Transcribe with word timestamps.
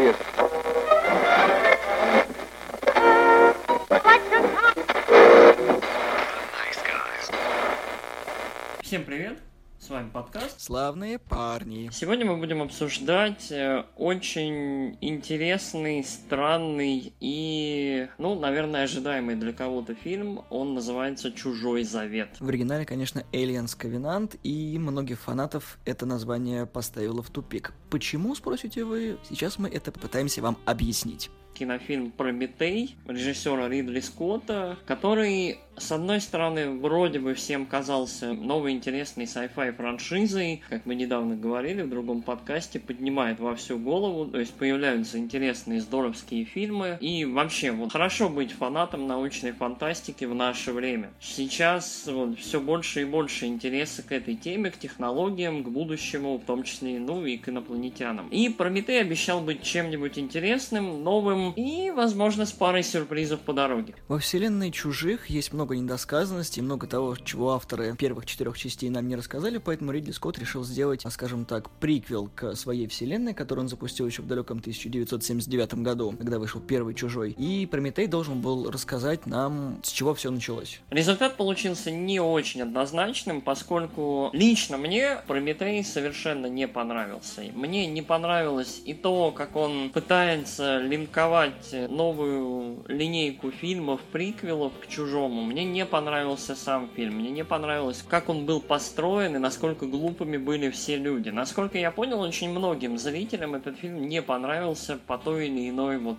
serious 0.00 0.39
С 9.90 9.92
вами 9.92 10.10
подкаст. 10.10 10.60
Славные 10.60 11.18
парни. 11.18 11.90
Сегодня 11.92 12.24
мы 12.24 12.36
будем 12.36 12.62
обсуждать 12.62 13.50
э, 13.50 13.82
очень 13.96 14.96
интересный, 15.00 16.04
странный 16.04 17.12
и, 17.18 18.06
ну, 18.16 18.38
наверное, 18.38 18.84
ожидаемый 18.84 19.34
для 19.34 19.52
кого-то 19.52 19.96
фильм. 19.96 20.42
Он 20.48 20.74
называется 20.74 21.32
«Чужой 21.32 21.82
завет». 21.82 22.28
В 22.38 22.48
оригинале, 22.48 22.84
конечно, 22.84 23.24
Aliens 23.32 23.76
Covenant, 23.76 24.38
и 24.44 24.78
многих 24.78 25.18
фанатов 25.18 25.80
это 25.84 26.06
название 26.06 26.66
поставило 26.66 27.20
в 27.20 27.30
тупик. 27.30 27.72
Почему, 27.90 28.36
спросите 28.36 28.84
вы? 28.84 29.18
Сейчас 29.28 29.58
мы 29.58 29.68
это 29.68 29.90
попытаемся 29.90 30.40
вам 30.40 30.56
объяснить 30.66 31.32
кинофильм 31.60 32.10
«Прометей» 32.10 32.96
режиссера 33.06 33.68
Ридли 33.68 34.00
Скотта, 34.00 34.78
который 34.86 35.58
с 35.80 35.92
одной 35.92 36.20
стороны, 36.20 36.70
вроде 36.70 37.18
бы 37.18 37.34
всем 37.34 37.66
казался 37.66 38.32
новой 38.32 38.72
интересной 38.72 39.24
sci-fi 39.24 39.74
франшизой, 39.74 40.62
как 40.68 40.86
мы 40.86 40.94
недавно 40.94 41.36
говорили 41.36 41.82
в 41.82 41.88
другом 41.88 42.22
подкасте, 42.22 42.78
поднимает 42.78 43.40
во 43.40 43.56
всю 43.56 43.78
голову, 43.78 44.26
то 44.26 44.38
есть 44.38 44.52
появляются 44.54 45.18
интересные 45.18 45.80
здоровские 45.80 46.44
фильмы, 46.44 46.98
и 47.00 47.24
вообще, 47.24 47.72
вот 47.72 47.92
хорошо 47.92 48.28
быть 48.28 48.52
фанатом 48.52 49.06
научной 49.06 49.52
фантастики 49.52 50.24
в 50.24 50.34
наше 50.34 50.72
время. 50.72 51.10
Сейчас 51.20 52.06
вот 52.06 52.38
все 52.38 52.60
больше 52.60 53.02
и 53.02 53.04
больше 53.04 53.46
интереса 53.46 54.02
к 54.02 54.12
этой 54.12 54.36
теме, 54.36 54.70
к 54.70 54.78
технологиям, 54.78 55.64
к 55.64 55.68
будущему, 55.68 56.38
в 56.38 56.44
том 56.44 56.62
числе, 56.62 56.98
ну 56.98 57.24
и 57.24 57.36
к 57.36 57.48
инопланетянам. 57.48 58.28
И 58.28 58.48
Прометей 58.48 59.00
обещал 59.00 59.40
быть 59.40 59.62
чем-нибудь 59.62 60.18
интересным, 60.18 61.02
новым 61.02 61.52
и, 61.52 61.90
возможно, 61.90 62.44
с 62.44 62.52
парой 62.52 62.82
сюрпризов 62.82 63.40
по 63.40 63.52
дороге. 63.52 63.94
Во 64.08 64.18
вселенной 64.18 64.70
Чужих 64.70 65.30
есть 65.30 65.52
много 65.52 65.69
много 65.70 65.76
недосказанностей, 65.76 66.62
много 66.62 66.86
того, 66.86 67.16
чего 67.16 67.52
авторы 67.52 67.94
первых 67.96 68.26
четырех 68.26 68.58
частей 68.58 68.90
нам 68.90 69.06
не 69.06 69.14
рассказали, 69.14 69.58
поэтому 69.58 69.92
Ридли 69.92 70.10
Скотт 70.10 70.38
решил 70.38 70.64
сделать, 70.64 71.04
скажем 71.10 71.44
так, 71.44 71.70
приквел 71.70 72.28
к 72.34 72.56
своей 72.56 72.88
вселенной, 72.88 73.34
которую 73.34 73.64
он 73.64 73.68
запустил 73.68 74.06
еще 74.06 74.22
в 74.22 74.26
далеком 74.26 74.58
1979 74.58 75.74
году, 75.74 76.14
когда 76.18 76.38
вышел 76.38 76.60
первый 76.60 76.94
Чужой. 76.94 77.30
И 77.38 77.66
Прометей 77.66 78.08
должен 78.08 78.40
был 78.40 78.68
рассказать 78.70 79.26
нам, 79.26 79.78
с 79.84 79.92
чего 79.92 80.12
все 80.14 80.30
началось. 80.30 80.80
Результат 80.90 81.36
получился 81.36 81.92
не 81.92 82.18
очень 82.18 82.62
однозначным, 82.62 83.40
поскольку 83.40 84.30
лично 84.32 84.76
мне 84.76 85.18
Прометей 85.28 85.84
совершенно 85.84 86.46
не 86.46 86.66
понравился. 86.66 87.42
Мне 87.54 87.86
не 87.86 88.02
понравилось 88.02 88.82
и 88.84 88.94
то, 88.94 89.30
как 89.30 89.54
он 89.54 89.90
пытается 89.90 90.78
линковать 90.78 91.74
новую 91.88 92.84
линейку 92.88 93.52
фильмов, 93.52 94.00
приквелов 94.12 94.72
к 94.80 94.88
Чужому. 94.88 95.42
Мне 95.42 95.59
мне 95.60 95.70
не 95.70 95.86
понравился 95.86 96.54
сам 96.54 96.88
фильм, 96.96 97.16
мне 97.16 97.30
не 97.30 97.44
понравилось, 97.44 98.02
как 98.08 98.30
он 98.30 98.46
был 98.46 98.60
построен 98.60 99.36
и 99.36 99.38
насколько 99.38 99.84
глупыми 99.84 100.38
были 100.38 100.70
все 100.70 100.96
люди. 100.96 101.28
Насколько 101.28 101.76
я 101.76 101.90
понял, 101.90 102.20
очень 102.20 102.50
многим 102.50 102.96
зрителям 102.96 103.54
этот 103.54 103.76
фильм 103.78 104.08
не 104.08 104.22
понравился 104.22 104.98
по 105.06 105.18
той 105.18 105.48
или 105.48 105.68
иной 105.68 105.98
вот 105.98 106.16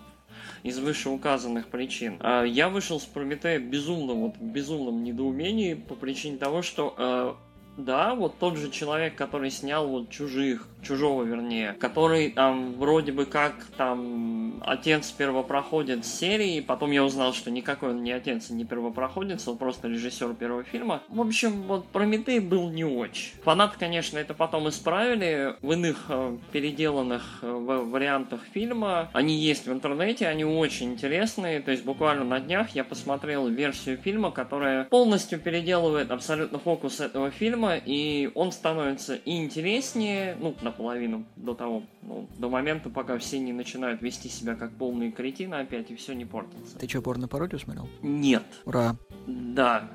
из 0.62 0.78
вышеуказанных 0.78 1.66
причин. 1.66 2.18
А 2.20 2.44
я 2.44 2.68
вышел 2.68 3.00
с 3.00 3.04
Прометея 3.04 3.58
безумно, 3.58 4.14
вот, 4.14 4.36
в 4.36 4.44
безумном 4.44 5.02
недоумении 5.02 5.74
по 5.74 5.96
причине 5.96 6.36
того, 6.36 6.62
что 6.62 6.94
э, 6.96 7.34
да, 7.76 8.14
вот 8.14 8.38
тот 8.38 8.56
же 8.56 8.70
человек, 8.70 9.14
который 9.14 9.50
снял 9.50 9.88
вот 9.88 10.10
чужих, 10.10 10.66
чужого 10.82 11.22
вернее, 11.24 11.74
который 11.74 12.30
там 12.30 12.74
вроде 12.74 13.12
бы 13.12 13.24
как 13.24 13.54
там 13.76 14.62
отец 14.64 15.10
первопроходец 15.10 16.06
серии, 16.06 16.60
потом 16.60 16.90
я 16.90 17.04
узнал, 17.04 17.32
что 17.32 17.50
никакой 17.50 17.90
он 17.90 18.02
не 18.02 18.12
отец 18.12 18.50
и 18.50 18.54
не 18.54 18.64
первопроходец, 18.64 19.46
он 19.48 19.56
просто 19.56 19.88
режиссер 19.88 20.34
первого 20.34 20.64
фильма. 20.64 21.02
В 21.08 21.20
общем, 21.20 21.62
вот 21.62 21.86
Прометей 21.88 22.40
был 22.40 22.70
не 22.70 22.84
очень. 22.84 23.32
Фанаты, 23.42 23.76
конечно, 23.78 24.18
это 24.18 24.34
потом 24.34 24.68
исправили 24.68 25.56
в 25.62 25.72
иных 25.72 26.04
э, 26.08 26.36
переделанных 26.52 27.38
э, 27.42 27.50
вариантах 27.50 28.40
фильма. 28.52 29.10
Они 29.12 29.34
есть 29.34 29.66
в 29.66 29.72
интернете, 29.72 30.26
они 30.26 30.44
очень 30.44 30.92
интересные, 30.92 31.60
то 31.60 31.70
есть 31.70 31.84
буквально 31.84 32.24
на 32.24 32.40
днях 32.40 32.70
я 32.70 32.84
посмотрел 32.84 33.48
версию 33.48 33.96
фильма, 33.98 34.30
которая 34.30 34.84
полностью 34.84 35.38
переделывает 35.38 36.10
абсолютно 36.10 36.58
фокус 36.58 37.00
этого 37.00 37.30
фильма, 37.30 37.61
и 37.70 38.30
он 38.34 38.52
становится 38.52 39.14
и 39.14 39.36
интереснее, 39.36 40.36
ну, 40.40 40.54
на 40.60 40.72
наполовину 40.72 41.24
до 41.36 41.54
того, 41.54 41.82
ну, 42.02 42.28
до 42.38 42.48
момента, 42.48 42.90
пока 42.90 43.18
все 43.18 43.38
не 43.38 43.52
начинают 43.52 44.02
вести 44.02 44.28
себя 44.28 44.54
как 44.54 44.72
полные 44.72 45.12
кретины 45.12 45.56
опять, 45.56 45.90
и 45.90 45.96
все 45.96 46.14
не 46.14 46.24
портится. 46.24 46.78
Ты 46.78 46.88
что, 46.88 47.02
порно-пародию 47.02 47.60
смотрел? 47.60 47.88
Нет. 48.02 48.44
Ура. 48.64 48.96
Да, 49.26 49.88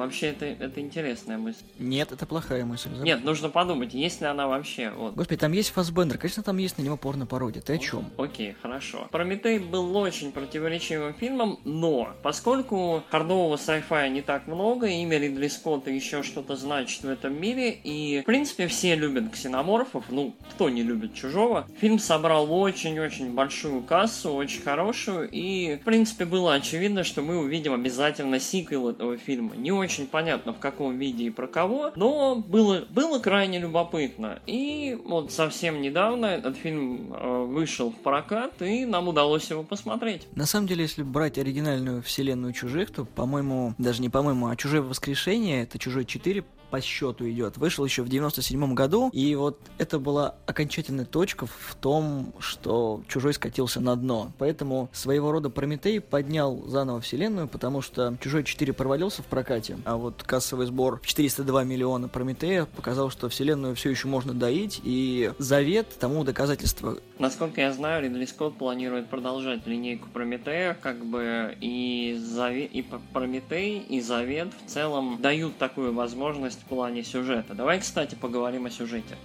Вообще, 0.00 0.28
это, 0.28 0.46
это 0.46 0.80
интересная 0.80 1.36
мысль. 1.36 1.62
Нет, 1.78 2.10
это 2.10 2.24
плохая 2.24 2.64
мысль. 2.64 2.88
Забыл. 2.88 3.04
Нет, 3.04 3.22
нужно 3.22 3.50
подумать, 3.50 3.92
есть 3.92 4.20
ли 4.22 4.26
она 4.26 4.48
вообще. 4.48 4.90
Вот. 4.90 5.14
Господи, 5.14 5.38
там 5.40 5.52
есть 5.52 5.70
Фасбендер, 5.70 6.16
конечно, 6.16 6.42
там 6.42 6.56
есть 6.56 6.78
на 6.78 6.82
него 6.82 6.96
порно-пародия. 6.96 7.60
Ты 7.60 7.74
о 7.74 7.78
чем? 7.78 8.10
Окей, 8.16 8.56
хорошо. 8.62 9.08
Прометей 9.10 9.58
был 9.58 9.94
очень 9.96 10.32
противоречивым 10.32 11.12
фильмом, 11.12 11.60
но 11.64 12.14
поскольку 12.22 13.02
хардового 13.10 13.56
sci-fi 13.56 14.08
не 14.08 14.22
так 14.22 14.46
много, 14.46 14.86
имя 14.86 15.18
Ридли 15.18 15.48
Скотта 15.48 15.90
еще 15.90 16.22
что-то 16.22 16.56
значит 16.56 17.02
в 17.02 17.08
этом 17.08 17.38
мире, 17.38 17.70
и, 17.70 18.22
в 18.22 18.24
принципе, 18.24 18.68
все 18.68 18.94
любят 18.94 19.30
ксеноморфов, 19.30 20.04
ну, 20.08 20.34
кто 20.54 20.70
не 20.70 20.82
любит 20.82 21.14
чужого, 21.14 21.66
фильм 21.78 21.98
собрал 21.98 22.50
очень-очень 22.50 23.34
большую 23.34 23.82
кассу, 23.82 24.32
очень 24.32 24.62
хорошую, 24.62 25.28
и, 25.30 25.76
в 25.76 25.84
принципе, 25.84 26.24
было 26.24 26.54
очевидно, 26.54 27.04
что 27.04 27.20
мы 27.20 27.38
увидим 27.38 27.74
обязательно 27.74 28.40
сиквел 28.40 28.88
этого 28.88 29.18
фильма. 29.18 29.56
Не 29.56 29.72
очень 29.72 29.89
понятно 30.10 30.52
в 30.52 30.58
каком 30.58 30.98
виде 30.98 31.24
и 31.24 31.30
про 31.30 31.46
кого, 31.46 31.92
но 31.96 32.36
было, 32.36 32.86
было 32.90 33.18
крайне 33.18 33.58
любопытно. 33.58 34.40
И 34.46 34.98
вот 35.04 35.32
совсем 35.32 35.80
недавно 35.80 36.26
этот 36.26 36.56
фильм 36.56 37.12
э, 37.12 37.44
вышел 37.44 37.90
в 37.90 37.96
прокат, 37.96 38.60
и 38.62 38.84
нам 38.84 39.08
удалось 39.08 39.50
его 39.50 39.62
посмотреть. 39.62 40.26
На 40.34 40.46
самом 40.46 40.66
деле, 40.66 40.82
если 40.82 41.02
брать 41.02 41.38
оригинальную 41.38 42.02
вселенную 42.02 42.52
Чужих, 42.52 42.90
то, 42.90 43.04
по-моему, 43.04 43.74
даже 43.78 44.02
не 44.02 44.08
по-моему, 44.08 44.48
а 44.48 44.56
Чужое 44.56 44.82
воскрешение, 44.82 45.62
это 45.62 45.78
Чужой 45.78 46.04
4, 46.04 46.44
по 46.70 46.80
счету 46.80 47.28
идет. 47.28 47.56
Вышел 47.56 47.84
еще 47.84 48.02
в 48.02 48.08
97 48.08 48.74
году, 48.74 49.10
и 49.12 49.34
вот 49.34 49.58
это 49.78 49.98
была 49.98 50.34
окончательная 50.46 51.04
точка 51.04 51.46
в 51.46 51.76
том, 51.80 52.32
что 52.38 53.02
Чужой 53.08 53.34
скатился 53.34 53.80
на 53.80 53.96
дно. 53.96 54.32
Поэтому 54.38 54.88
своего 54.92 55.32
рода 55.32 55.50
Прометей 55.50 56.00
поднял 56.00 56.62
заново 56.66 57.00
вселенную, 57.00 57.48
потому 57.48 57.82
что 57.82 58.16
Чужой 58.20 58.44
4 58.44 58.72
провалился 58.72 59.22
в 59.22 59.26
прокате, 59.26 59.78
а 59.84 59.96
вот 59.96 60.22
кассовый 60.22 60.66
сбор 60.66 61.00
в 61.02 61.06
402 61.06 61.64
миллиона 61.64 62.08
Прометея 62.08 62.66
показал, 62.66 63.10
что 63.10 63.28
вселенную 63.28 63.74
все 63.74 63.90
еще 63.90 64.08
можно 64.08 64.32
доить, 64.32 64.80
и 64.84 65.32
Завет 65.38 65.86
тому 65.98 66.24
доказательство. 66.24 66.98
Насколько 67.18 67.60
я 67.60 67.72
знаю, 67.72 68.02
Ридли 68.02 68.24
Скотт 68.24 68.56
планирует 68.56 69.08
продолжать 69.08 69.66
линейку 69.66 70.08
Прометея, 70.08 70.76
как 70.80 71.04
бы 71.04 71.56
и, 71.60 72.18
Завет, 72.22 72.70
и 72.72 72.84
Прометей, 73.12 73.78
и 73.80 74.00
Завет 74.00 74.48
в 74.64 74.70
целом 74.70 75.18
дают 75.20 75.58
такую 75.58 75.92
возможность 75.92 76.59
в 76.60 76.68
плане 76.68 77.02
сюжета. 77.02 77.54
Давай, 77.54 77.80
кстати, 77.80 78.14
поговорим 78.14 78.66
о 78.66 78.70
сюжете. 78.70 79.16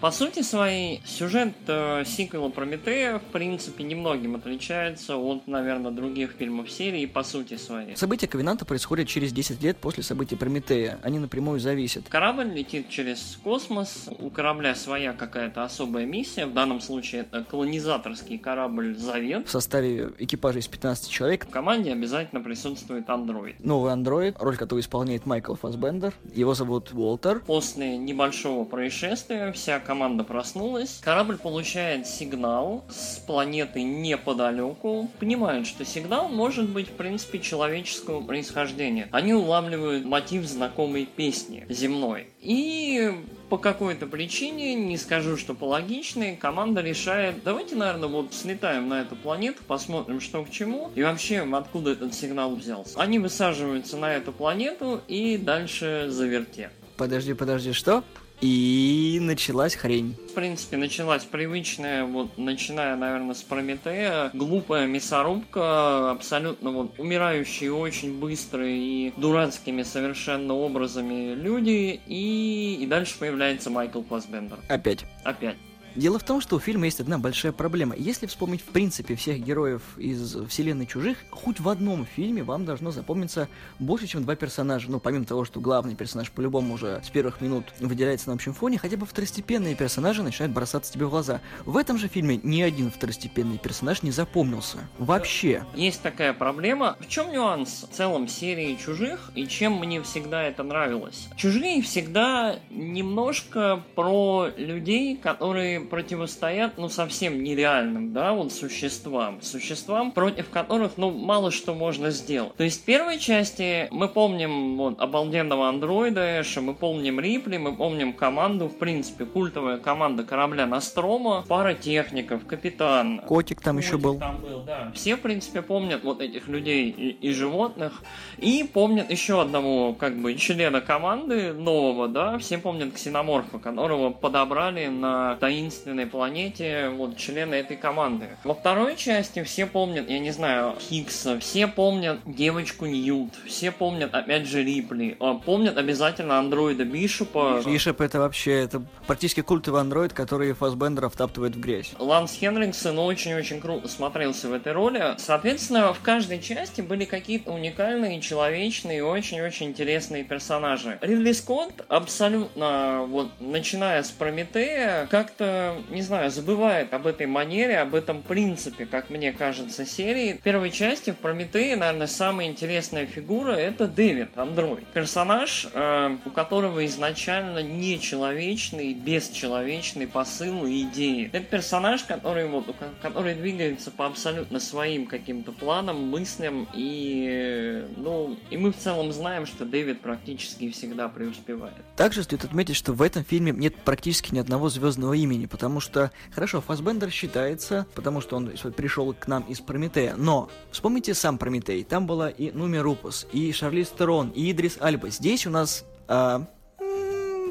По 0.00 0.10
сути 0.10 0.42
своей, 0.42 1.00
сюжет 1.06 1.54
э, 1.66 2.04
сиквела 2.04 2.48
Прометея, 2.48 3.18
в 3.18 3.32
принципе, 3.32 3.84
немногим 3.84 4.36
отличается 4.36 5.16
от, 5.16 5.46
наверное, 5.46 5.90
других 5.90 6.32
фильмов 6.32 6.70
серии 6.70 7.06
по 7.06 7.22
сути 7.22 7.56
своей. 7.56 7.96
События 7.96 8.26
Ковенанта 8.26 8.64
происходят 8.64 9.08
через 9.08 9.32
10 9.32 9.62
лет 9.62 9.76
после 9.78 10.02
событий 10.02 10.36
Прометея. 10.36 10.98
Они 11.02 11.18
напрямую 11.18 11.60
зависят. 11.60 12.08
Корабль 12.08 12.52
летит 12.52 12.88
через 12.90 13.38
космос, 13.42 14.08
у 14.18 14.30
корабля 14.30 14.74
своя 14.74 15.12
какая-то 15.12 15.64
особая 15.64 16.04
миссия, 16.04 16.46
в 16.46 16.52
данном 16.52 16.80
случае 16.80 17.22
это 17.22 17.44
колонизаторский 17.44 18.38
корабль 18.38 18.96
«Завет». 18.96 19.46
В 19.46 19.50
составе 19.50 20.10
экипажа 20.18 20.58
из 20.58 20.68
15 20.68 21.10
человек. 21.10 21.46
В 21.46 21.50
команде 21.50 21.92
обязательно 21.92 22.40
присутствует 22.42 23.08
андроид. 23.08 23.64
Новый 23.64 23.92
андроид, 23.92 24.36
роль 24.38 24.56
которого 24.56 24.80
исполняет 24.80 25.26
Майкл 25.26 25.54
Фасбендер. 25.54 26.12
Его 26.34 26.54
зовут 26.54 26.92
Уолтер. 26.92 27.40
После 27.40 27.96
небольшого 27.96 28.64
происшествия 28.64 29.52
вся 29.52 29.80
команда 29.84 30.24
проснулась, 30.24 31.00
корабль 31.02 31.38
получает 31.38 32.06
сигнал 32.06 32.84
с 32.88 33.18
планеты 33.18 33.82
неподалеку, 33.82 35.10
понимают, 35.20 35.66
что 35.66 35.84
сигнал 35.84 36.28
может 36.28 36.68
быть, 36.68 36.88
в 36.88 36.92
принципе, 36.92 37.38
человеческого 37.38 38.20
происхождения. 38.20 39.08
Они 39.12 39.34
улавливают 39.34 40.04
мотив 40.04 40.44
знакомой 40.46 41.06
песни 41.06 41.66
земной. 41.68 42.28
И 42.40 43.12
по 43.48 43.58
какой-то 43.58 44.06
причине, 44.06 44.74
не 44.74 44.96
скажу, 44.96 45.36
что 45.36 45.54
по 45.54 45.64
логичной, 45.64 46.36
команда 46.36 46.80
решает, 46.80 47.36
давайте, 47.44 47.76
наверное, 47.76 48.08
вот 48.08 48.34
слетаем 48.34 48.88
на 48.88 49.02
эту 49.02 49.16
планету, 49.16 49.62
посмотрим, 49.66 50.20
что 50.20 50.44
к 50.44 50.50
чему, 50.50 50.90
и 50.94 51.02
вообще, 51.02 51.46
откуда 51.52 51.92
этот 51.92 52.14
сигнал 52.14 52.54
взялся. 52.54 52.98
Они 53.00 53.18
высаживаются 53.18 53.96
на 53.96 54.12
эту 54.14 54.32
планету 54.32 55.00
и 55.08 55.36
дальше 55.36 56.06
заверте. 56.08 56.70
Подожди, 56.96 57.34
подожди, 57.34 57.72
что? 57.72 58.04
И 58.40 59.18
началась 59.20 59.74
хрень. 59.74 60.16
В 60.30 60.34
принципе, 60.34 60.76
началась 60.76 61.24
привычная, 61.24 62.04
вот, 62.04 62.36
начиная, 62.36 62.96
наверное, 62.96 63.34
с 63.34 63.42
Прометея, 63.42 64.30
глупая 64.34 64.86
мясорубка, 64.86 66.10
абсолютно 66.10 66.70
вот 66.70 66.98
умирающие 66.98 67.72
очень 67.72 68.18
быстро 68.18 68.66
и 68.66 69.12
дурацкими 69.16 69.82
совершенно 69.82 70.54
образами 70.54 71.34
люди, 71.34 72.00
и, 72.06 72.78
и 72.80 72.86
дальше 72.86 73.14
появляется 73.18 73.70
Майкл 73.70 74.02
Фассбендер. 74.02 74.58
Опять. 74.68 75.04
Опять. 75.24 75.56
Дело 75.94 76.18
в 76.18 76.24
том, 76.24 76.40
что 76.40 76.56
у 76.56 76.58
фильма 76.58 76.86
есть 76.86 76.98
одна 76.98 77.18
большая 77.18 77.52
проблема. 77.52 77.94
Если 77.94 78.26
вспомнить 78.26 78.62
в 78.62 78.66
принципе 78.66 79.14
всех 79.14 79.38
героев 79.38 79.82
из 79.96 80.36
вселенной 80.48 80.86
чужих, 80.86 81.18
хоть 81.30 81.60
в 81.60 81.68
одном 81.68 82.04
фильме 82.04 82.42
вам 82.42 82.64
должно 82.64 82.90
запомниться 82.90 83.48
больше, 83.78 84.08
чем 84.08 84.24
два 84.24 84.34
персонажа. 84.34 84.90
Ну, 84.90 84.98
помимо 84.98 85.24
того, 85.24 85.44
что 85.44 85.60
главный 85.60 85.94
персонаж 85.94 86.32
по-любому 86.32 86.74
уже 86.74 87.00
с 87.04 87.10
первых 87.10 87.40
минут 87.40 87.66
выделяется 87.78 88.28
на 88.28 88.34
общем 88.34 88.54
фоне, 88.54 88.76
хотя 88.78 88.96
бы 88.96 89.06
второстепенные 89.06 89.76
персонажи 89.76 90.24
начинают 90.24 90.52
бросаться 90.52 90.92
тебе 90.92 91.06
в 91.06 91.10
глаза. 91.10 91.40
В 91.64 91.76
этом 91.76 91.96
же 91.96 92.08
фильме 92.08 92.40
ни 92.42 92.60
один 92.60 92.90
второстепенный 92.90 93.58
персонаж 93.58 94.02
не 94.02 94.10
запомнился. 94.10 94.78
Вообще. 94.98 95.64
Есть 95.76 96.02
такая 96.02 96.32
проблема. 96.32 96.96
В 96.98 97.08
чем 97.08 97.30
нюанс 97.30 97.86
в 97.88 97.94
целом 97.94 98.26
серии 98.26 98.74
чужих 98.74 99.30
и 99.36 99.46
чем 99.46 99.78
мне 99.78 100.02
всегда 100.02 100.42
это 100.42 100.64
нравилось? 100.64 101.28
Чужие 101.36 101.82
всегда 101.82 102.58
немножко 102.70 103.84
про 103.94 104.48
людей, 104.56 105.16
которые 105.16 105.83
противостоят, 105.84 106.78
ну, 106.78 106.88
совсем 106.88 107.42
нереальным, 107.42 108.12
да, 108.12 108.32
вот 108.32 108.52
существам. 108.52 109.40
Существам, 109.42 110.12
против 110.12 110.50
которых, 110.50 110.92
ну, 110.96 111.10
мало 111.10 111.50
что 111.50 111.74
можно 111.74 112.10
сделать. 112.10 112.54
То 112.56 112.64
есть 112.64 112.82
в 112.82 112.84
первой 112.84 113.18
части 113.18 113.88
мы 113.90 114.08
помним 114.08 114.76
вот 114.76 115.00
обалденного 115.00 115.68
андроида 115.68 116.40
Эша, 116.40 116.60
мы 116.60 116.74
помним 116.74 117.20
Рипли, 117.20 117.56
мы 117.56 117.74
помним 117.74 118.12
команду, 118.12 118.68
в 118.68 118.78
принципе, 118.78 119.24
культовая 119.24 119.78
команда 119.78 120.24
корабля 120.24 120.66
Настрома, 120.66 121.44
пара 121.48 121.74
техников, 121.74 122.46
капитан. 122.46 123.20
Котик 123.20 123.60
там 123.60 123.76
Котик 123.76 123.86
еще 123.86 123.98
был. 123.98 124.18
Там 124.18 124.38
был, 124.38 124.60
да. 124.62 124.92
Все, 124.94 125.16
в 125.16 125.20
принципе, 125.20 125.62
помнят 125.62 126.04
вот 126.04 126.20
этих 126.20 126.48
людей 126.48 126.90
и, 126.90 127.10
и 127.10 127.32
животных. 127.32 128.02
И 128.38 128.64
помнят 128.64 129.10
еще 129.10 129.40
одного, 129.40 129.94
как 129.94 130.16
бы, 130.16 130.34
члена 130.34 130.80
команды 130.80 131.52
нового, 131.52 132.08
да, 132.08 132.38
все 132.38 132.58
помнят 132.58 132.92
ксеноморфа, 132.94 133.58
которого 133.58 134.10
подобрали 134.10 134.86
на 134.86 135.36
таинственный 135.36 135.73
таинственной 135.74 136.06
планете 136.06 136.90
вот 136.90 137.16
члены 137.16 137.54
этой 137.54 137.76
команды. 137.76 138.28
Во 138.44 138.54
второй 138.54 138.96
части 138.96 139.42
все 139.42 139.66
помнят, 139.66 140.08
я 140.08 140.18
не 140.18 140.30
знаю, 140.30 140.76
Хиггса, 140.80 141.38
все 141.40 141.66
помнят 141.66 142.20
девочку 142.24 142.86
Ньют, 142.86 143.30
все 143.46 143.72
помнят, 143.72 144.14
опять 144.14 144.46
же, 144.46 144.62
Рипли, 144.62 145.16
а, 145.20 145.34
помнят 145.34 145.76
обязательно 145.76 146.38
андроида 146.38 146.84
Бишопа. 146.84 147.62
Бишоп 147.64 148.00
это 148.00 148.20
вообще, 148.20 148.52
это 148.62 148.82
практически 149.06 149.42
культовый 149.42 149.80
андроид, 149.80 150.12
который 150.12 150.52
Фасбендера 150.52 151.08
втаптывает 151.08 151.56
в 151.56 151.60
грязь. 151.60 151.92
Ланс 151.98 152.32
Хенриксон 152.34 152.98
очень-очень 152.98 153.60
круто 153.60 153.88
смотрелся 153.88 154.48
в 154.48 154.52
этой 154.52 154.72
роли. 154.72 155.14
Соответственно, 155.18 155.92
в 155.92 156.00
каждой 156.00 156.40
части 156.40 156.80
были 156.80 157.04
какие-то 157.04 157.52
уникальные, 157.52 158.20
человечные, 158.20 159.04
очень-очень 159.04 159.66
интересные 159.66 160.24
персонажи. 160.24 160.98
Ридли 161.00 161.32
Скотт 161.32 161.84
абсолютно, 161.88 163.04
вот, 163.08 163.28
начиная 163.40 164.02
с 164.02 164.10
Прометея, 164.10 165.06
как-то 165.10 165.63
не 165.90 166.02
знаю, 166.02 166.30
забывает 166.30 166.92
об 166.94 167.06
этой 167.06 167.26
манере, 167.26 167.78
об 167.78 167.94
этом 167.94 168.22
принципе, 168.22 168.86
как 168.86 169.10
мне 169.10 169.32
кажется, 169.32 169.84
серии. 169.84 170.34
В 170.34 170.40
первой 170.40 170.70
части 170.70 171.10
в 171.10 171.16
Прометее, 171.16 171.76
наверное, 171.76 172.06
самая 172.06 172.48
интересная 172.48 173.06
фигура 173.06 173.52
это 173.52 173.86
Дэвид, 173.86 174.36
андроид. 174.36 174.86
Персонаж, 174.88 175.66
э, 175.72 176.16
у 176.24 176.30
которого 176.30 176.84
изначально 176.86 177.62
нечеловечный, 177.62 178.94
бесчеловечный 178.94 180.06
посыл 180.06 180.66
и 180.66 180.82
идеи. 180.82 181.30
Это 181.32 181.44
персонаж, 181.44 182.04
который, 182.04 182.46
вот, 182.46 182.74
который 183.00 183.34
двигается 183.34 183.90
по 183.90 184.06
абсолютно 184.06 184.60
своим 184.60 185.06
каким-то 185.06 185.52
планам, 185.52 186.08
мыслям, 186.08 186.68
и, 186.74 187.84
ну, 187.96 188.36
и 188.50 188.56
мы 188.56 188.72
в 188.72 188.76
целом 188.76 189.12
знаем, 189.12 189.46
что 189.46 189.64
Дэвид 189.64 190.00
практически 190.00 190.70
всегда 190.70 191.08
преуспевает. 191.08 191.74
Также 191.96 192.22
стоит 192.22 192.44
отметить, 192.44 192.76
что 192.76 192.92
в 192.92 193.02
этом 193.02 193.24
фильме 193.24 193.52
нет 193.52 193.74
практически 193.76 194.34
ни 194.34 194.38
одного 194.38 194.68
звездного 194.68 195.14
имени, 195.14 195.43
потому 195.46 195.80
что, 195.80 196.10
хорошо, 196.32 196.60
Фасбендер 196.60 197.10
считается, 197.10 197.86
потому 197.94 198.20
что 198.20 198.36
он 198.36 198.50
пришел 198.76 199.12
к 199.14 199.26
нам 199.26 199.42
из 199.44 199.60
Прометея, 199.60 200.14
но 200.16 200.48
вспомните 200.70 201.14
сам 201.14 201.38
Прометей, 201.38 201.84
там 201.84 202.06
была 202.06 202.30
и 202.30 202.50
Нуми 202.50 202.78
Рупус, 202.78 203.26
и 203.32 203.52
Шарлиз 203.52 203.90
Терон, 203.90 204.30
и 204.30 204.50
Идрис 204.50 204.78
Альба. 204.80 205.10
Здесь 205.10 205.46
у 205.46 205.50
нас 205.50 205.84
а, 206.08 206.46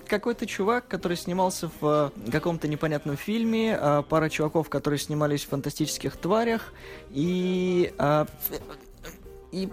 какой-то 0.08 0.46
чувак, 0.46 0.88
который 0.88 1.18
снимался 1.18 1.70
в 1.80 2.12
каком-то 2.32 2.68
непонятном 2.68 3.18
фильме, 3.18 3.78
а, 3.80 4.02
пара 4.02 4.30
чуваков, 4.30 4.70
которые 4.70 5.00
снимались 5.00 5.44
в 5.44 5.50
фантастических 5.50 6.18
тварях, 6.18 6.74
и... 7.10 7.94
А, 7.98 8.28
и 9.52 9.70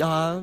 а, 0.00 0.42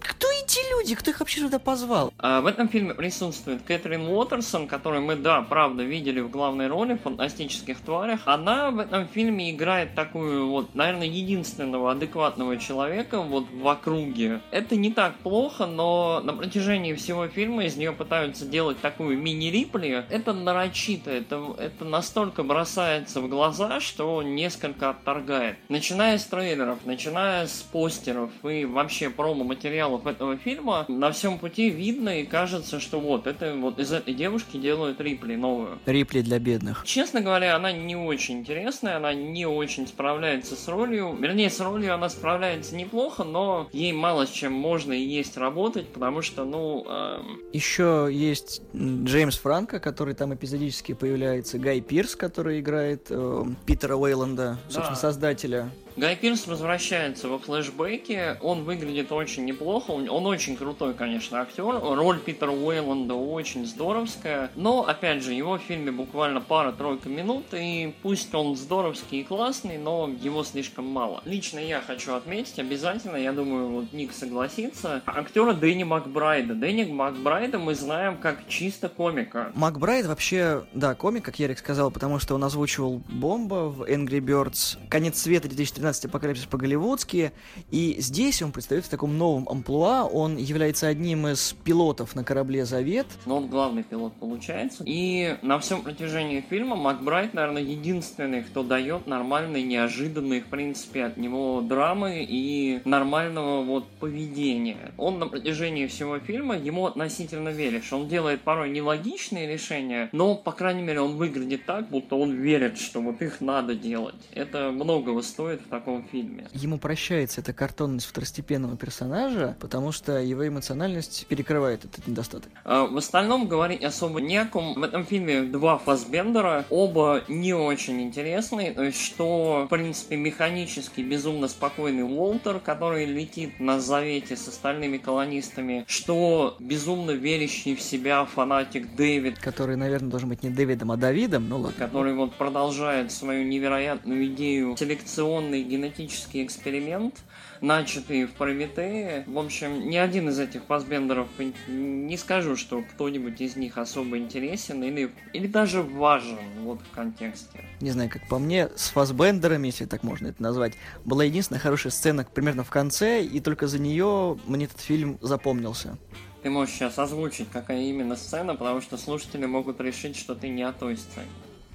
кто 0.00 0.28
эти 0.48 0.60
люди? 0.70 0.94
Кто 0.94 1.10
их 1.10 1.20
вообще 1.20 1.40
сюда 1.40 1.58
позвал? 1.58 2.12
А, 2.18 2.40
в 2.40 2.46
этом 2.46 2.68
фильме 2.68 2.94
присутствует 2.94 3.62
Кэтрин 3.62 4.06
Уотерсон, 4.08 4.66
которую 4.66 5.02
мы, 5.02 5.16
да, 5.16 5.42
правда, 5.42 5.82
видели 5.82 6.20
в 6.20 6.30
главной 6.30 6.68
роли 6.68 6.94
в 6.94 7.02
«Фантастических 7.02 7.80
тварях». 7.80 8.20
Она 8.24 8.70
в 8.70 8.78
этом 8.78 9.06
фильме 9.08 9.50
играет 9.50 9.94
такую 9.94 10.48
вот, 10.48 10.74
наверное, 10.74 11.06
единственного 11.06 11.92
адекватного 11.92 12.56
человека 12.56 13.20
вот 13.20 13.46
в 13.52 13.68
округе. 13.68 14.40
Это 14.50 14.76
не 14.76 14.90
так 14.90 15.16
плохо, 15.18 15.66
но 15.66 16.20
на 16.24 16.32
протяжении 16.32 16.94
всего 16.94 17.28
фильма 17.28 17.64
из 17.64 17.76
нее 17.76 17.92
пытаются 17.92 18.46
делать 18.46 18.80
такую 18.80 19.18
мини-рипли. 19.18 20.06
Это 20.08 20.32
нарочито, 20.32 21.10
это, 21.10 21.54
это 21.58 21.84
настолько 21.84 22.42
бросается 22.42 23.20
в 23.20 23.28
глаза, 23.28 23.80
что 23.80 24.22
несколько 24.22 24.90
отторгает. 24.90 25.58
Начиная 25.68 26.16
с 26.16 26.24
трейлеров, 26.24 26.78
начиная 26.86 27.46
с 27.46 27.60
постеров 27.70 28.30
и 28.42 28.64
вообще 28.64 29.10
промо-материалов 29.10 29.58
материалов 29.58 30.06
этого 30.06 30.37
фильма 30.38 30.84
на 30.88 31.12
всем 31.12 31.38
пути 31.38 31.70
видно 31.70 32.20
и 32.20 32.24
кажется, 32.24 32.80
что 32.80 33.00
вот 33.00 33.26
это 33.26 33.54
вот 33.54 33.78
из 33.78 33.92
этой 33.92 34.14
девушки 34.14 34.56
делают 34.56 35.00
Рипли 35.00 35.36
новую. 35.36 35.78
Рипли 35.86 36.20
для 36.20 36.38
бедных. 36.38 36.82
Честно 36.84 37.20
говоря, 37.20 37.56
она 37.56 37.72
не 37.72 37.96
очень 37.96 38.38
интересная, 38.38 38.96
она 38.96 39.14
не 39.14 39.46
очень 39.46 39.86
справляется 39.86 40.56
с 40.56 40.68
ролью. 40.68 41.16
Вернее, 41.18 41.50
с 41.50 41.60
ролью 41.60 41.94
она 41.94 42.08
справляется 42.08 42.74
неплохо, 42.74 43.24
но 43.24 43.68
ей 43.72 43.92
мало 43.92 44.26
с 44.26 44.30
чем 44.30 44.52
можно 44.52 44.92
и 44.92 45.02
есть 45.02 45.36
работать, 45.36 45.88
потому 45.88 46.22
что, 46.22 46.44
ну... 46.44 46.84
Эм... 46.88 47.40
Еще 47.52 48.08
есть 48.10 48.62
Джеймс 48.74 49.38
Франко, 49.38 49.80
который 49.80 50.14
там 50.14 50.34
эпизодически 50.34 50.94
появляется, 50.94 51.58
Гай 51.58 51.80
Пирс, 51.80 52.16
который 52.16 52.60
играет 52.60 53.06
э, 53.10 53.44
Питера 53.66 53.96
Уэйланда, 53.96 54.58
собственно, 54.68 54.90
да. 54.90 54.96
создателя 54.96 55.70
Гай 55.98 56.14
Пирс 56.14 56.46
возвращается 56.46 57.28
во 57.28 57.40
флешбеке, 57.40 58.38
он 58.40 58.62
выглядит 58.62 59.10
очень 59.10 59.44
неплохо, 59.44 59.90
он 59.90 60.26
очень 60.26 60.56
крутой, 60.56 60.94
конечно, 60.94 61.40
актер, 61.40 61.64
роль 61.64 62.20
Питера 62.20 62.52
Уэйланда 62.52 63.14
очень 63.14 63.66
здоровская, 63.66 64.52
но, 64.54 64.86
опять 64.86 65.24
же, 65.24 65.32
его 65.32 65.58
в 65.58 65.62
фильме 65.62 65.90
буквально 65.90 66.40
пара-тройка 66.40 67.08
минут, 67.08 67.46
и 67.50 67.92
пусть 68.00 68.32
он 68.32 68.54
здоровский 68.54 69.22
и 69.22 69.24
классный, 69.24 69.76
но 69.76 70.08
его 70.22 70.44
слишком 70.44 70.86
мало. 70.86 71.20
Лично 71.24 71.58
я 71.58 71.80
хочу 71.80 72.14
отметить 72.14 72.60
обязательно, 72.60 73.16
я 73.16 73.32
думаю, 73.32 73.68
вот 73.68 73.92
Ник 73.92 74.12
согласится, 74.12 75.02
актера 75.04 75.52
Дэнни 75.52 75.82
Макбрайда. 75.82 76.54
Дэнни 76.54 76.84
Макбрайда 76.84 77.58
мы 77.58 77.74
знаем 77.74 78.18
как 78.18 78.46
чисто 78.46 78.88
комика. 78.88 79.50
Макбрайд 79.56 80.06
вообще, 80.06 80.62
да, 80.74 80.94
комик, 80.94 81.24
как 81.24 81.40
Ярик 81.40 81.58
сказал, 81.58 81.90
потому 81.90 82.20
что 82.20 82.36
он 82.36 82.44
озвучивал 82.44 83.02
Бомба 83.08 83.68
в 83.68 83.82
Angry 83.82 84.20
Birds, 84.20 84.78
Конец 84.88 85.20
света 85.20 85.48
2013 85.48 85.87
19 85.88 86.04
апокалипсис 86.06 86.46
по-голливудски, 86.46 87.32
и 87.70 87.96
здесь 87.98 88.42
он 88.42 88.52
предстает 88.52 88.84
в 88.84 88.88
таком 88.88 89.16
новом 89.16 89.48
амплуа, 89.48 90.04
он 90.04 90.36
является 90.36 90.86
одним 90.86 91.26
из 91.28 91.54
пилотов 91.64 92.14
на 92.14 92.24
корабле 92.24 92.64
«Завет». 92.66 93.06
Но 93.24 93.38
он 93.38 93.48
главный 93.48 93.82
пилот 93.82 94.12
получается. 94.14 94.84
И 94.86 95.36
на 95.42 95.58
всем 95.58 95.82
протяжении 95.82 96.44
фильма 96.48 96.76
Макбрайт, 96.76 97.32
наверное, 97.32 97.62
единственный, 97.62 98.42
кто 98.42 98.62
дает 98.62 99.06
нормальные, 99.06 99.62
неожиданные, 99.62 100.42
в 100.42 100.46
принципе, 100.46 101.04
от 101.04 101.16
него 101.16 101.62
драмы 101.62 102.26
и 102.28 102.80
нормального 102.84 103.62
вот 103.62 103.86
поведения. 104.00 104.92
Он 104.98 105.18
на 105.18 105.26
протяжении 105.26 105.86
всего 105.86 106.18
фильма, 106.18 106.56
ему 106.56 106.86
относительно 106.86 107.48
веришь. 107.48 107.92
Он 107.92 108.08
делает 108.08 108.42
порой 108.42 108.70
нелогичные 108.70 109.50
решения, 109.50 110.10
но, 110.12 110.34
по 110.34 110.52
крайней 110.52 110.82
мере, 110.82 111.00
он 111.00 111.16
выглядит 111.16 111.64
так, 111.64 111.88
будто 111.88 112.16
он 112.16 112.32
верит, 112.32 112.78
что 112.78 113.00
вот 113.00 113.22
их 113.22 113.40
надо 113.40 113.74
делать. 113.74 114.28
Это 114.32 114.70
многого 114.70 115.22
стоит 115.22 115.62
в 115.62 115.68
таком 115.78 116.04
фильме. 116.10 116.46
Ему 116.52 116.78
прощается 116.78 117.40
эта 117.40 117.52
картонность 117.52 118.06
второстепенного 118.06 118.76
персонажа, 118.76 119.56
потому 119.60 119.92
что 119.92 120.18
его 120.18 120.46
эмоциональность 120.46 121.26
перекрывает 121.28 121.84
этот 121.84 122.06
недостаток. 122.06 122.50
А, 122.64 122.86
в 122.86 122.96
остальном 122.96 123.48
говорить 123.48 123.84
особо 123.84 124.20
не 124.20 124.36
о 124.36 124.46
ком. 124.46 124.74
В 124.74 124.82
этом 124.82 125.04
фильме 125.04 125.42
два 125.42 125.78
Фасбендера, 125.78 126.64
оба 126.70 127.22
не 127.28 127.54
очень 127.54 128.00
интересные, 128.02 128.72
то 128.72 128.82
есть 128.82 129.00
что, 129.00 129.64
в 129.66 129.68
принципе, 129.68 130.16
механически 130.16 131.00
безумно 131.00 131.48
спокойный 131.48 132.02
Уолтер, 132.02 132.60
который 132.60 133.06
летит 133.06 133.60
на 133.60 133.80
завете 133.80 134.36
с 134.36 134.48
остальными 134.48 134.98
колонистами, 134.98 135.84
что 135.86 136.56
безумно 136.58 137.12
верящий 137.12 137.76
в 137.76 137.80
себя 137.80 138.24
фанатик 138.24 138.94
Дэвид. 138.96 139.38
Который, 139.38 139.76
наверное, 139.76 140.10
должен 140.10 140.28
быть 140.28 140.42
не 140.42 140.50
Дэвидом, 140.50 140.92
а 140.92 140.96
Давидом, 140.96 141.48
ну 141.48 141.58
ладно. 141.58 141.74
Который 141.78 142.14
вот 142.14 142.34
продолжает 142.34 143.12
свою 143.12 143.44
невероятную 143.44 144.26
идею 144.26 144.76
селекционный 144.76 145.67
генетический 145.68 146.44
эксперимент, 146.44 147.14
начатый 147.60 148.24
в 148.24 148.32
Прометее. 148.32 149.24
В 149.26 149.38
общем, 149.38 149.88
ни 149.88 149.96
один 149.96 150.28
из 150.28 150.38
этих 150.38 150.64
фасбендеров 150.64 151.28
не 151.68 152.16
скажу, 152.16 152.56
что 152.56 152.82
кто-нибудь 152.82 153.40
из 153.40 153.56
них 153.56 153.78
особо 153.78 154.18
интересен 154.18 154.82
или, 154.82 155.10
или 155.32 155.46
даже 155.46 155.82
важен 155.82 156.38
вот 156.62 156.80
в 156.80 156.94
контексте. 156.94 157.64
Не 157.80 157.90
знаю, 157.90 158.10
как 158.10 158.26
по 158.28 158.38
мне, 158.38 158.68
с 158.74 158.88
фасбендерами, 158.88 159.66
если 159.66 159.84
так 159.84 160.02
можно 160.02 160.28
это 160.28 160.42
назвать, 160.42 160.72
была 161.04 161.24
единственная 161.24 161.60
хорошая 161.60 161.92
сцена 161.92 162.24
примерно 162.24 162.64
в 162.64 162.70
конце, 162.70 163.22
и 163.22 163.40
только 163.40 163.66
за 163.66 163.78
нее 163.78 164.38
мне 164.46 164.64
этот 164.64 164.80
фильм 164.80 165.18
запомнился. 165.20 165.98
Ты 166.42 166.50
можешь 166.50 166.74
сейчас 166.74 166.98
озвучить, 166.98 167.48
какая 167.52 167.82
именно 167.82 168.16
сцена, 168.16 168.54
потому 168.54 168.80
что 168.80 168.96
слушатели 168.96 169.44
могут 169.44 169.80
решить, 169.80 170.16
что 170.16 170.34
ты 170.34 170.48
не 170.48 170.62
о 170.62 170.72
той 170.72 170.96
сцене. 170.96 171.26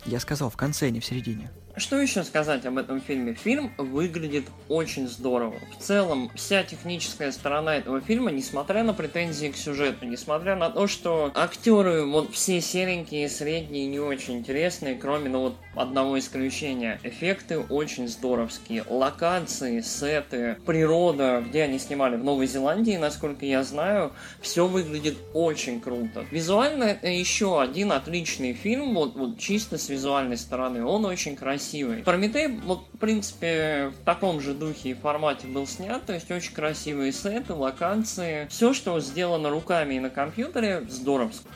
Я 0.05 0.19
сказал 0.19 0.49
в 0.49 0.57
конце, 0.57 0.87
а 0.87 0.89
не 0.89 0.99
в 0.99 1.05
середине. 1.05 1.51
Что 1.75 1.99
еще 1.99 2.23
сказать 2.23 2.67
об 2.67 2.77
этом 2.77 3.01
фильме? 3.01 3.33
Фильм 3.33 3.73
выглядит 3.79 4.45
очень 4.69 5.07
здорово. 5.07 5.55
В 5.75 5.81
целом, 5.81 6.29
вся 6.35 6.61
техническая 6.61 7.31
сторона 7.31 7.77
этого 7.77 7.99
фильма, 7.99 8.29
несмотря 8.29 8.83
на 8.83 8.93
претензии 8.93 9.47
к 9.47 9.57
сюжету, 9.57 10.05
несмотря 10.05 10.55
на 10.55 10.69
то, 10.69 10.85
что 10.85 11.31
актеры 11.33 12.05
вот 12.05 12.31
все 12.31 12.61
серенькие, 12.61 13.27
средние, 13.27 13.87
не 13.87 13.99
очень 13.99 14.37
интересные, 14.37 14.93
кроме 14.93 15.29
ну 15.29 15.41
вот 15.41 15.55
одного 15.73 16.19
исключения. 16.19 16.99
Эффекты 17.01 17.57
очень 17.57 18.07
здоровские. 18.07 18.85
Локации, 18.87 19.81
сеты, 19.81 20.57
природа, 20.67 21.43
где 21.47 21.63
они 21.63 21.79
снимали 21.79 22.17
в 22.17 22.23
Новой 22.23 22.45
Зеландии, 22.45 22.97
насколько 22.97 23.47
я 23.47 23.63
знаю, 23.63 24.11
все 24.41 24.67
выглядит 24.67 25.17
очень 25.33 25.81
круто. 25.81 26.23
Визуально 26.29 26.83
это 26.83 27.07
еще 27.07 27.59
один 27.59 27.91
отличный 27.93 28.53
фильм, 28.53 28.93
вот, 28.93 29.15
вот 29.15 29.39
чисто 29.39 29.79
с 29.79 29.89
визуальной 29.89 30.37
стороны. 30.37 30.85
Он 30.85 31.05
очень 31.05 31.35
красивый 31.35 31.62
красивый. 31.63 32.03
Прометей, 32.03 32.47
вот, 32.47 32.85
в 32.93 32.97
принципе, 32.97 33.91
в 33.99 34.05
таком 34.05 34.41
же 34.41 34.53
духе 34.53 34.89
и 34.89 34.93
формате 34.93 35.47
был 35.47 35.65
снят, 35.65 36.05
то 36.05 36.13
есть 36.13 36.29
очень 36.31 36.53
красивые 36.53 37.11
сеты, 37.11 37.53
локации. 37.53 38.47
Все, 38.49 38.73
что 38.73 38.99
сделано 38.99 39.49
руками 39.49 39.95
и 39.95 39.99
на 39.99 40.09
компьютере, 40.09 40.85
здоровско. 40.89 41.49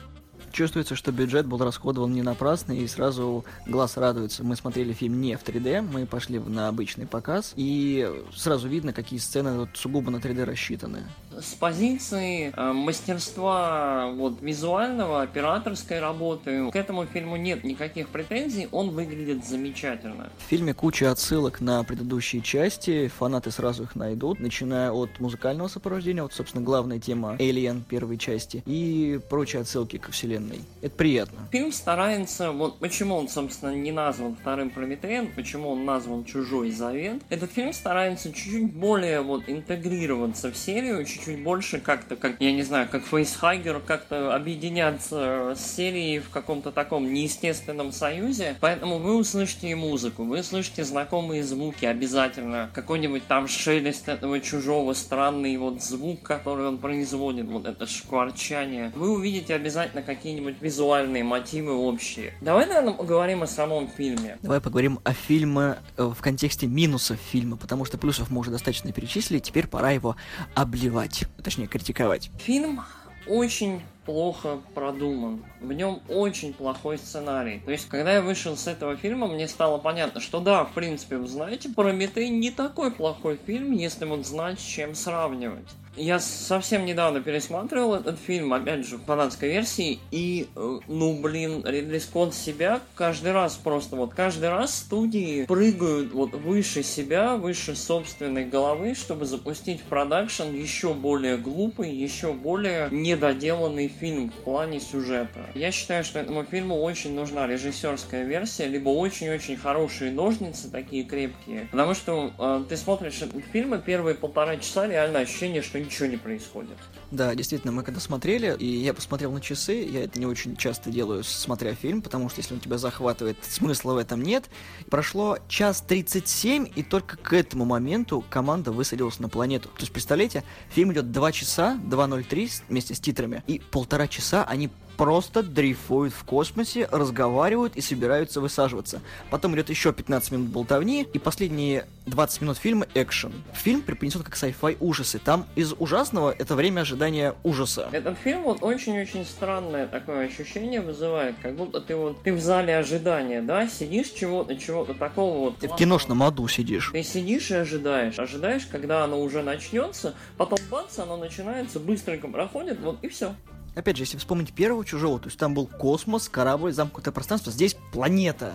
Чувствуется, 0.58 0.96
что 0.96 1.12
бюджет 1.12 1.46
был 1.46 1.58
расходован 1.58 2.12
не 2.12 2.22
напрасно, 2.22 2.72
и 2.72 2.84
сразу 2.88 3.44
глаз 3.64 3.96
радуется. 3.96 4.42
Мы 4.42 4.56
смотрели 4.56 4.92
фильм 4.92 5.20
не 5.20 5.36
в 5.36 5.44
3D, 5.44 5.82
мы 5.82 6.04
пошли 6.04 6.40
на 6.40 6.66
обычный 6.66 7.06
показ, 7.06 7.52
и 7.54 8.10
сразу 8.34 8.66
видно, 8.66 8.92
какие 8.92 9.20
сцены 9.20 9.56
вот 9.56 9.68
сугубо 9.74 10.10
на 10.10 10.16
3D 10.16 10.42
рассчитаны 10.42 11.04
с 11.40 11.54
позиции 11.54 12.52
э, 12.54 12.72
мастерства 12.72 14.10
вот, 14.14 14.40
визуального, 14.40 15.22
операторской 15.22 16.00
работы 16.00 16.70
к 16.70 16.76
этому 16.76 17.06
фильму 17.06 17.36
нет 17.36 17.64
никаких 17.64 18.08
претензий, 18.08 18.68
он 18.72 18.90
выглядит 18.90 19.46
замечательно. 19.46 20.30
В 20.38 20.48
фильме 20.48 20.74
куча 20.74 21.10
отсылок 21.10 21.60
на 21.60 21.82
предыдущие 21.84 22.42
части, 22.42 23.08
фанаты 23.08 23.50
сразу 23.50 23.84
их 23.84 23.94
найдут, 23.94 24.40
начиная 24.40 24.90
от 24.90 25.20
музыкального 25.20 25.68
сопровождения, 25.68 26.22
вот, 26.22 26.32
собственно, 26.32 26.64
главная 26.64 26.98
тема 26.98 27.36
Alien 27.38 27.82
первой 27.88 28.18
части, 28.18 28.62
и 28.66 29.20
прочие 29.28 29.62
отсылки 29.62 29.98
к 29.98 30.10
вселенной. 30.10 30.47
Это 30.82 30.94
приятно. 30.94 31.38
Фильм 31.50 31.72
старается, 31.72 32.52
вот 32.52 32.78
почему 32.78 33.16
он, 33.16 33.28
собственно, 33.28 33.74
не 33.74 33.92
назван 33.92 34.36
вторым 34.36 34.70
Прометеем, 34.70 35.32
почему 35.34 35.70
он 35.70 35.84
назван 35.84 36.24
Чужой 36.24 36.70
Завет. 36.70 37.22
Этот 37.28 37.52
фильм 37.52 37.72
старается 37.72 38.32
чуть-чуть 38.32 38.72
более 38.72 39.20
вот 39.22 39.44
интегрироваться 39.48 40.50
в 40.50 40.56
серию, 40.56 41.04
чуть-чуть 41.04 41.28
чуть 41.28 41.42
больше 41.42 41.80
как-то, 41.80 42.16
как, 42.16 42.40
я 42.40 42.52
не 42.52 42.62
знаю, 42.62 42.88
как 42.90 43.04
Фейсхайгер, 43.04 43.80
как-то 43.80 44.34
объединяться 44.34 45.54
с 45.56 45.76
серией 45.76 46.20
в 46.20 46.30
каком-то 46.30 46.72
таком 46.72 47.12
неестественном 47.12 47.92
союзе. 47.92 48.56
Поэтому 48.60 48.98
вы 48.98 49.16
услышите 49.16 49.68
и 49.68 49.74
музыку, 49.74 50.24
вы 50.24 50.42
слышите 50.42 50.84
знакомые 50.84 51.44
звуки 51.44 51.84
обязательно. 51.84 52.70
Какой-нибудь 52.74 53.26
там 53.26 53.48
шелест 53.48 54.08
этого 54.08 54.40
чужого, 54.40 54.94
странный 54.94 55.56
вот 55.56 55.82
звук, 55.82 56.22
который 56.22 56.66
он 56.66 56.78
производит, 56.78 57.46
вот 57.46 57.66
это 57.66 57.86
шкварчание. 57.86 58.92
Вы 58.94 59.10
увидите 59.10 59.54
обязательно 59.54 60.02
какие-нибудь 60.38 60.62
визуальные 60.62 61.24
мотивы 61.24 61.74
общие. 61.74 62.32
Давай, 62.40 62.66
наверное, 62.66 62.94
поговорим 62.94 63.42
о 63.42 63.46
самом 63.46 63.88
фильме. 63.88 64.38
Давай 64.42 64.60
поговорим 64.60 65.00
о 65.02 65.12
фильме 65.12 65.78
э, 65.96 66.04
в 66.04 66.20
контексте 66.20 66.66
минусов 66.66 67.18
фильма, 67.18 67.56
потому 67.56 67.84
что 67.84 67.98
плюсов 67.98 68.30
мы 68.30 68.40
уже 68.40 68.50
достаточно 68.50 68.92
перечислили, 68.92 69.40
теперь 69.40 69.66
пора 69.66 69.90
его 69.90 70.16
обливать 70.54 71.24
точнее 71.42 71.66
критиковать. 71.66 72.30
Фильм 72.38 72.80
очень 73.26 73.82
плохо 74.06 74.60
продуман. 74.74 75.44
В 75.60 75.72
нем 75.72 76.00
очень 76.08 76.54
плохой 76.54 76.98
сценарий. 76.98 77.60
То 77.64 77.72
есть, 77.72 77.88
когда 77.88 78.14
я 78.14 78.22
вышел 78.22 78.56
с 78.56 78.66
этого 78.66 78.96
фильма, 78.96 79.26
мне 79.26 79.48
стало 79.48 79.78
понятно, 79.78 80.20
что 80.20 80.40
да, 80.40 80.64
в 80.64 80.72
принципе, 80.72 81.18
вы 81.18 81.26
знаете, 81.26 81.68
Прометей 81.68 82.28
не 82.28 82.50
такой 82.50 82.90
плохой 82.90 83.38
фильм, 83.44 83.72
если 83.72 84.04
вот 84.06 84.24
знать, 84.24 84.60
с 84.60 84.62
чем 84.62 84.94
сравнивать. 84.94 85.68
Я 85.98 86.20
совсем 86.20 86.84
недавно 86.84 87.20
пересматривал 87.20 87.94
этот 87.94 88.18
фильм, 88.18 88.52
опять 88.52 88.86
же, 88.86 88.98
в 88.98 89.04
фанатской 89.04 89.50
версии, 89.50 89.98
и, 90.12 90.48
э, 90.54 90.78
ну, 90.86 91.20
блин, 91.20 91.64
Ридли 91.66 91.98
Скотт 91.98 92.34
себя 92.34 92.80
каждый 92.94 93.32
раз 93.32 93.56
просто, 93.56 93.96
вот 93.96 94.14
каждый 94.14 94.48
раз 94.48 94.76
студии 94.76 95.44
прыгают 95.46 96.12
вот 96.12 96.34
выше 96.34 96.84
себя, 96.84 97.36
выше 97.36 97.74
собственной 97.74 98.44
головы, 98.44 98.94
чтобы 98.94 99.24
запустить 99.24 99.80
в 99.80 99.84
продакшн 99.84 100.54
еще 100.54 100.94
более 100.94 101.36
глупый, 101.36 101.92
еще 101.92 102.32
более 102.32 102.88
недоделанный 102.92 103.88
фильм 103.88 104.30
в 104.30 104.44
плане 104.44 104.78
сюжета. 104.78 105.50
Я 105.54 105.72
считаю, 105.72 106.04
что 106.04 106.20
этому 106.20 106.44
фильму 106.44 106.80
очень 106.80 107.14
нужна 107.14 107.46
режиссерская 107.48 108.24
версия, 108.24 108.66
либо 108.66 108.90
очень-очень 108.90 109.56
хорошие 109.56 110.12
ножницы, 110.12 110.70
такие 110.70 111.02
крепкие. 111.02 111.66
Потому 111.72 111.94
что 111.94 112.32
э, 112.38 112.64
ты 112.68 112.76
смотришь 112.76 113.20
этот 113.20 113.44
фильм, 113.46 113.74
и 113.74 113.78
первые 113.80 114.14
полтора 114.14 114.56
часа 114.58 114.86
реально 114.86 115.20
ощущение, 115.20 115.60
что 115.60 115.78
ничего 115.88 116.06
не 116.06 116.16
происходит. 116.16 116.76
Да, 117.10 117.34
действительно, 117.34 117.72
мы 117.72 117.82
когда 117.82 118.00
смотрели, 118.00 118.54
и 118.58 118.66
я 118.66 118.92
посмотрел 118.92 119.32
на 119.32 119.40
часы, 119.40 119.88
я 119.90 120.04
это 120.04 120.20
не 120.20 120.26
очень 120.26 120.56
часто 120.56 120.90
делаю, 120.90 121.24
смотря 121.24 121.74
фильм, 121.74 122.02
потому 122.02 122.28
что 122.28 122.40
если 122.40 122.54
он 122.54 122.60
тебя 122.60 122.78
захватывает, 122.78 123.38
смысла 123.42 123.94
в 123.94 123.96
этом 123.96 124.22
нет. 124.22 124.50
Прошло 124.90 125.38
час 125.48 125.82
37, 125.86 126.68
и 126.74 126.82
только 126.82 127.16
к 127.16 127.32
этому 127.32 127.64
моменту 127.64 128.24
команда 128.28 128.70
высадилась 128.70 129.18
на 129.18 129.28
планету. 129.28 129.68
То 129.70 129.80
есть, 129.80 129.92
представляете, 129.92 130.44
фильм 130.70 130.92
идет 130.92 131.10
2 131.10 131.32
часа, 131.32 131.78
2.03 131.84 132.62
вместе 132.68 132.94
с 132.94 133.00
титрами, 133.00 133.42
и 133.46 133.58
полтора 133.58 134.06
часа 134.06 134.44
они 134.44 134.70
просто 134.98 135.44
дрейфуют 135.44 136.12
в 136.12 136.24
космосе, 136.24 136.88
разговаривают 136.90 137.76
и 137.76 137.80
собираются 137.80 138.40
высаживаться. 138.40 139.00
Потом 139.30 139.54
идет 139.54 139.70
еще 139.70 139.92
15 139.92 140.32
минут 140.32 140.48
болтовни, 140.48 141.06
и 141.10 141.18
последние 141.18 141.86
20 142.06 142.42
минут 142.42 142.58
фильма 142.58 142.86
экшен. 142.94 143.32
Фильм 143.52 143.82
преподнесен 143.82 144.22
как 144.22 144.34
sci-fi 144.34 144.76
ужасы. 144.80 145.20
Там 145.20 145.46
из 145.54 145.72
ужасного 145.78 146.34
это 146.36 146.56
время 146.56 146.80
ожидания 146.80 147.34
ужаса. 147.44 147.88
Этот 147.92 148.18
фильм 148.18 148.42
вот 148.42 148.58
очень-очень 148.62 149.24
странное 149.24 149.86
такое 149.86 150.26
ощущение 150.26 150.80
вызывает, 150.80 151.36
как 151.40 151.54
будто 151.54 151.80
ты 151.80 151.94
вот 151.94 152.22
ты 152.24 152.32
в 152.32 152.40
зале 152.40 152.76
ожидания, 152.76 153.40
да, 153.40 153.68
сидишь 153.68 154.10
чего-то, 154.10 154.56
чего-то 154.56 154.94
такого 154.94 155.38
вот. 155.38 155.58
Ты 155.58 155.68
в 155.68 155.76
киношном 155.76 156.24
аду 156.24 156.48
сидишь. 156.48 156.90
Ты 156.92 157.04
сидишь 157.04 157.52
и 157.52 157.54
ожидаешь, 157.54 158.18
ожидаешь, 158.18 158.66
когда 158.66 159.04
оно 159.04 159.22
уже 159.22 159.44
начнется, 159.44 160.14
потом 160.36 160.58
бац, 160.68 160.98
оно 160.98 161.16
начинается, 161.16 161.78
быстренько 161.78 162.26
проходит, 162.26 162.80
вот 162.80 162.98
и 163.02 163.08
все. 163.08 163.36
Опять 163.78 163.96
же, 163.96 164.02
если 164.02 164.16
вспомнить 164.16 164.52
первого 164.52 164.84
чужого, 164.84 165.20
то 165.20 165.26
есть 165.26 165.38
там 165.38 165.54
был 165.54 165.68
космос, 165.68 166.28
корабль, 166.28 166.72
замкнутое 166.72 167.12
пространство, 167.12 167.52
здесь 167.52 167.76
планета. 167.92 168.54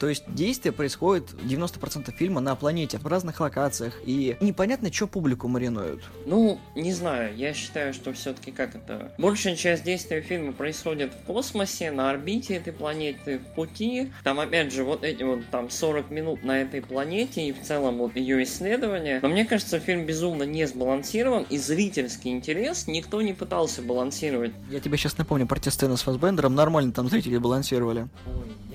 То 0.00 0.08
есть 0.08 0.24
действие 0.28 0.72
происходит 0.72 1.30
90% 1.34 2.10
фильма 2.16 2.40
на 2.40 2.56
планете, 2.56 2.96
в 2.96 3.06
разных 3.06 3.38
локациях, 3.38 4.00
и 4.06 4.34
непонятно, 4.40 4.90
что 4.90 5.06
публику 5.06 5.46
маринуют. 5.46 6.02
Ну, 6.24 6.58
не 6.74 6.94
знаю, 6.94 7.36
я 7.36 7.52
считаю, 7.52 7.92
что 7.92 8.14
все-таки 8.14 8.50
как 8.50 8.74
это... 8.74 9.12
Большая 9.18 9.56
часть 9.56 9.84
действия 9.84 10.22
фильма 10.22 10.52
происходит 10.52 11.12
в 11.12 11.26
космосе, 11.26 11.90
на 11.90 12.08
орбите 12.08 12.54
этой 12.54 12.72
планеты, 12.72 13.40
в 13.40 13.54
пути. 13.54 14.10
Там, 14.24 14.40
опять 14.40 14.72
же, 14.72 14.84
вот 14.84 15.04
эти 15.04 15.22
вот 15.22 15.40
там 15.50 15.68
40 15.68 16.10
минут 16.10 16.44
на 16.44 16.62
этой 16.62 16.80
планете 16.80 17.46
и 17.46 17.52
в 17.52 17.60
целом 17.60 17.98
вот 17.98 18.16
ее 18.16 18.42
исследование. 18.42 19.20
Но 19.20 19.28
мне 19.28 19.44
кажется, 19.44 19.78
фильм 19.80 20.06
безумно 20.06 20.44
не 20.44 20.66
сбалансирован, 20.66 21.42
и 21.50 21.58
зрительский 21.58 22.30
интерес 22.30 22.86
никто 22.86 23.20
не 23.20 23.34
пытался 23.34 23.82
балансировать. 23.82 24.52
Я 24.70 24.80
тебе 24.80 24.96
сейчас 24.96 25.18
напомню 25.18 25.46
про 25.46 25.60
те 25.60 25.70
сцены 25.70 25.98
с 25.98 26.02
Фасбендером, 26.02 26.54
нормально 26.54 26.92
там 26.92 27.10
зрители 27.10 27.36
балансировали. 27.36 28.08
Ой, 28.26 28.69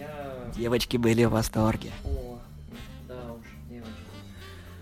Девочки 0.55 0.95
были 0.97 1.25
в 1.25 1.31
восторге. 1.31 1.91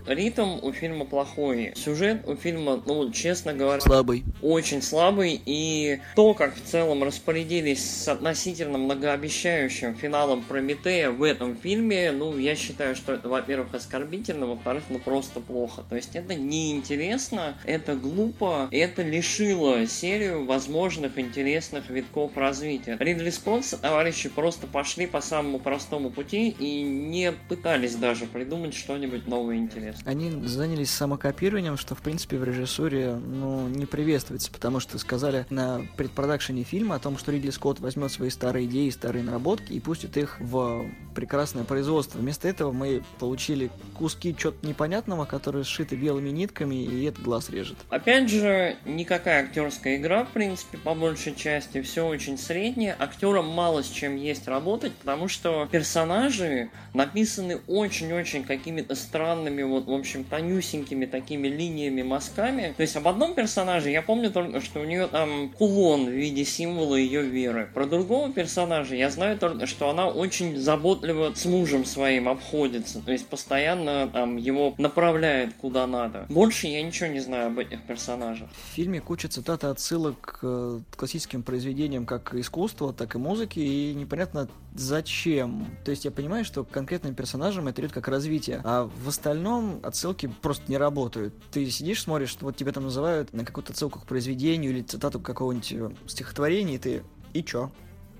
Ритм 0.07 0.59
у 0.61 0.71
фильма 0.71 1.05
плохой. 1.05 1.73
Сюжет 1.75 2.27
у 2.27 2.35
фильма, 2.35 2.81
ну, 2.85 3.11
честно 3.11 3.53
говоря... 3.53 3.81
Слабый. 3.81 4.23
Очень 4.41 4.81
слабый. 4.81 5.41
И 5.45 5.99
то, 6.15 6.33
как 6.33 6.55
в 6.55 6.61
целом 6.63 7.03
распорядились 7.03 7.83
с 7.83 8.07
относительно 8.07 8.77
многообещающим 8.77 9.95
финалом 9.95 10.43
Прометея 10.43 11.09
в 11.09 11.23
этом 11.23 11.55
фильме, 11.55 12.11
ну, 12.11 12.37
я 12.37 12.55
считаю, 12.55 12.95
что 12.95 13.13
это, 13.13 13.29
во-первых, 13.29 13.73
оскорбительно, 13.73 14.45
во-вторых, 14.45 14.83
ну, 14.89 14.99
просто 14.99 15.39
плохо. 15.39 15.83
То 15.89 15.95
есть 15.95 16.15
это 16.15 16.35
неинтересно, 16.35 17.57
это 17.65 17.95
глупо, 17.95 18.67
это 18.71 19.03
лишило 19.03 19.87
серию 19.87 20.45
возможных 20.45 21.17
интересных 21.17 21.89
витков 21.89 22.35
развития. 22.35 22.97
Ридли 22.99 23.29
Скотт, 23.29 23.63
товарищи, 23.81 24.29
просто 24.29 24.67
пошли 24.67 25.07
по 25.07 25.21
самому 25.21 25.59
простому 25.59 26.09
пути 26.09 26.49
и 26.49 26.81
не 26.81 27.31
пытались 27.31 27.95
даже 27.95 28.25
придумать 28.25 28.75
что-нибудь 28.75 29.27
новое 29.27 29.55
и 29.55 29.59
интересное. 29.93 30.11
Они 30.11 30.47
занялись 30.47 30.91
самокопированием, 30.91 31.77
что, 31.77 31.95
в 31.95 32.01
принципе, 32.01 32.37
в 32.37 32.43
режиссуре, 32.43 33.15
ну, 33.15 33.67
не 33.67 33.85
приветствуется, 33.85 34.51
потому 34.51 34.79
что 34.79 34.97
сказали 34.99 35.45
на 35.49 35.81
предпродакшене 35.97 36.63
фильма 36.63 36.95
о 36.95 36.99
том, 36.99 37.17
что 37.17 37.31
Ридли 37.31 37.49
Скотт 37.49 37.79
возьмет 37.79 38.11
свои 38.11 38.29
старые 38.29 38.65
идеи, 38.65 38.89
старые 38.89 39.23
наработки 39.23 39.73
и 39.73 39.79
пустит 39.79 40.17
их 40.17 40.37
в 40.39 40.85
прекрасное 41.13 41.63
производство. 41.63 42.19
Вместо 42.19 42.47
этого 42.47 42.71
мы 42.71 43.03
получили 43.19 43.69
куски 43.97 44.35
чего-то 44.35 44.65
непонятного, 44.65 45.25
которые 45.25 45.63
сшиты 45.63 45.95
белыми 45.95 46.29
нитками, 46.29 46.75
и 46.75 47.05
это 47.05 47.21
глаз 47.21 47.49
режет. 47.49 47.77
Опять 47.89 48.29
же, 48.29 48.75
никакая 48.85 49.43
актерская 49.43 49.97
игра, 49.97 50.25
в 50.25 50.29
принципе, 50.29 50.77
по 50.77 50.93
большей 50.93 51.35
части, 51.35 51.81
все 51.81 52.05
очень 52.07 52.37
среднее. 52.37 52.95
Актерам 52.97 53.47
мало 53.47 53.83
с 53.83 53.89
чем 53.89 54.15
есть 54.15 54.47
работать, 54.47 54.93
потому 54.93 55.27
что 55.27 55.67
персонажи 55.71 56.69
написаны 56.93 57.59
очень-очень 57.67 58.43
какими-то 58.43 58.95
странными, 58.95 59.63
вот, 59.63 59.85
в 59.85 59.91
общем, 59.93 60.23
тонюсенькими 60.23 61.05
такими 61.05 61.47
линиями, 61.47 62.01
мазками. 62.01 62.73
То 62.75 62.81
есть 62.81 62.95
об 62.95 63.07
одном 63.07 63.33
персонаже 63.33 63.89
я 63.89 64.01
помню 64.01 64.31
только, 64.31 64.61
что 64.61 64.79
у 64.79 64.83
нее 64.83 65.07
там 65.07 65.49
кулон 65.49 66.05
в 66.05 66.11
виде 66.11 66.45
символа 66.45 66.95
ее 66.95 67.21
веры. 67.21 67.69
Про 67.73 67.85
другого 67.85 68.31
персонажа 68.31 68.95
я 68.95 69.09
знаю 69.09 69.37
только, 69.37 69.67
что 69.67 69.89
она 69.89 70.07
очень 70.07 70.57
заботливо 71.03 71.33
с 71.35 71.45
мужем 71.45 71.85
своим 71.85 72.29
обходится. 72.29 73.01
То 73.01 73.11
есть 73.11 73.27
постоянно 73.27 74.07
там 74.07 74.37
его 74.37 74.73
направляет 74.77 75.53
куда 75.55 75.85
надо. 75.87 76.25
Больше 76.29 76.67
я 76.67 76.81
ничего 76.81 77.07
не 77.07 77.19
знаю 77.19 77.47
об 77.47 77.59
этих 77.59 77.81
персонажах. 77.83 78.49
В 78.49 78.75
фильме 78.75 79.01
куча 79.01 79.27
цитат 79.27 79.63
и 79.63 79.67
отсылок 79.67 80.19
к 80.19 80.39
э, 80.43 80.79
классическим 80.95 81.43
произведениям 81.43 82.05
как 82.05 82.33
искусства, 82.33 82.93
так 82.93 83.15
и 83.15 83.17
музыки, 83.17 83.59
и 83.59 83.93
непонятно 83.93 84.47
зачем. 84.75 85.67
То 85.83 85.91
есть 85.91 86.05
я 86.05 86.11
понимаю, 86.11 86.45
что 86.45 86.63
конкретным 86.63 87.13
персонажам 87.15 87.67
это 87.67 87.81
идет 87.81 87.91
как 87.91 88.07
развитие, 88.07 88.61
а 88.63 88.89
в 89.03 89.09
остальном 89.09 89.79
отсылки 89.83 90.31
просто 90.41 90.63
не 90.67 90.77
работают. 90.77 91.33
Ты 91.51 91.69
сидишь, 91.69 92.01
смотришь, 92.01 92.29
что 92.29 92.45
вот 92.45 92.55
тебя 92.55 92.71
там 92.71 92.83
называют 92.83 93.33
на 93.33 93.45
какую-то 93.45 93.73
отсылку 93.73 93.99
к 93.99 94.05
произведению 94.05 94.71
или 94.71 94.81
цитату 94.81 95.19
какого-нибудь 95.19 95.71
э, 95.73 95.91
стихотворения, 96.07 96.75
и 96.75 96.79
ты 96.79 97.03
и 97.33 97.43
чё? 97.43 97.71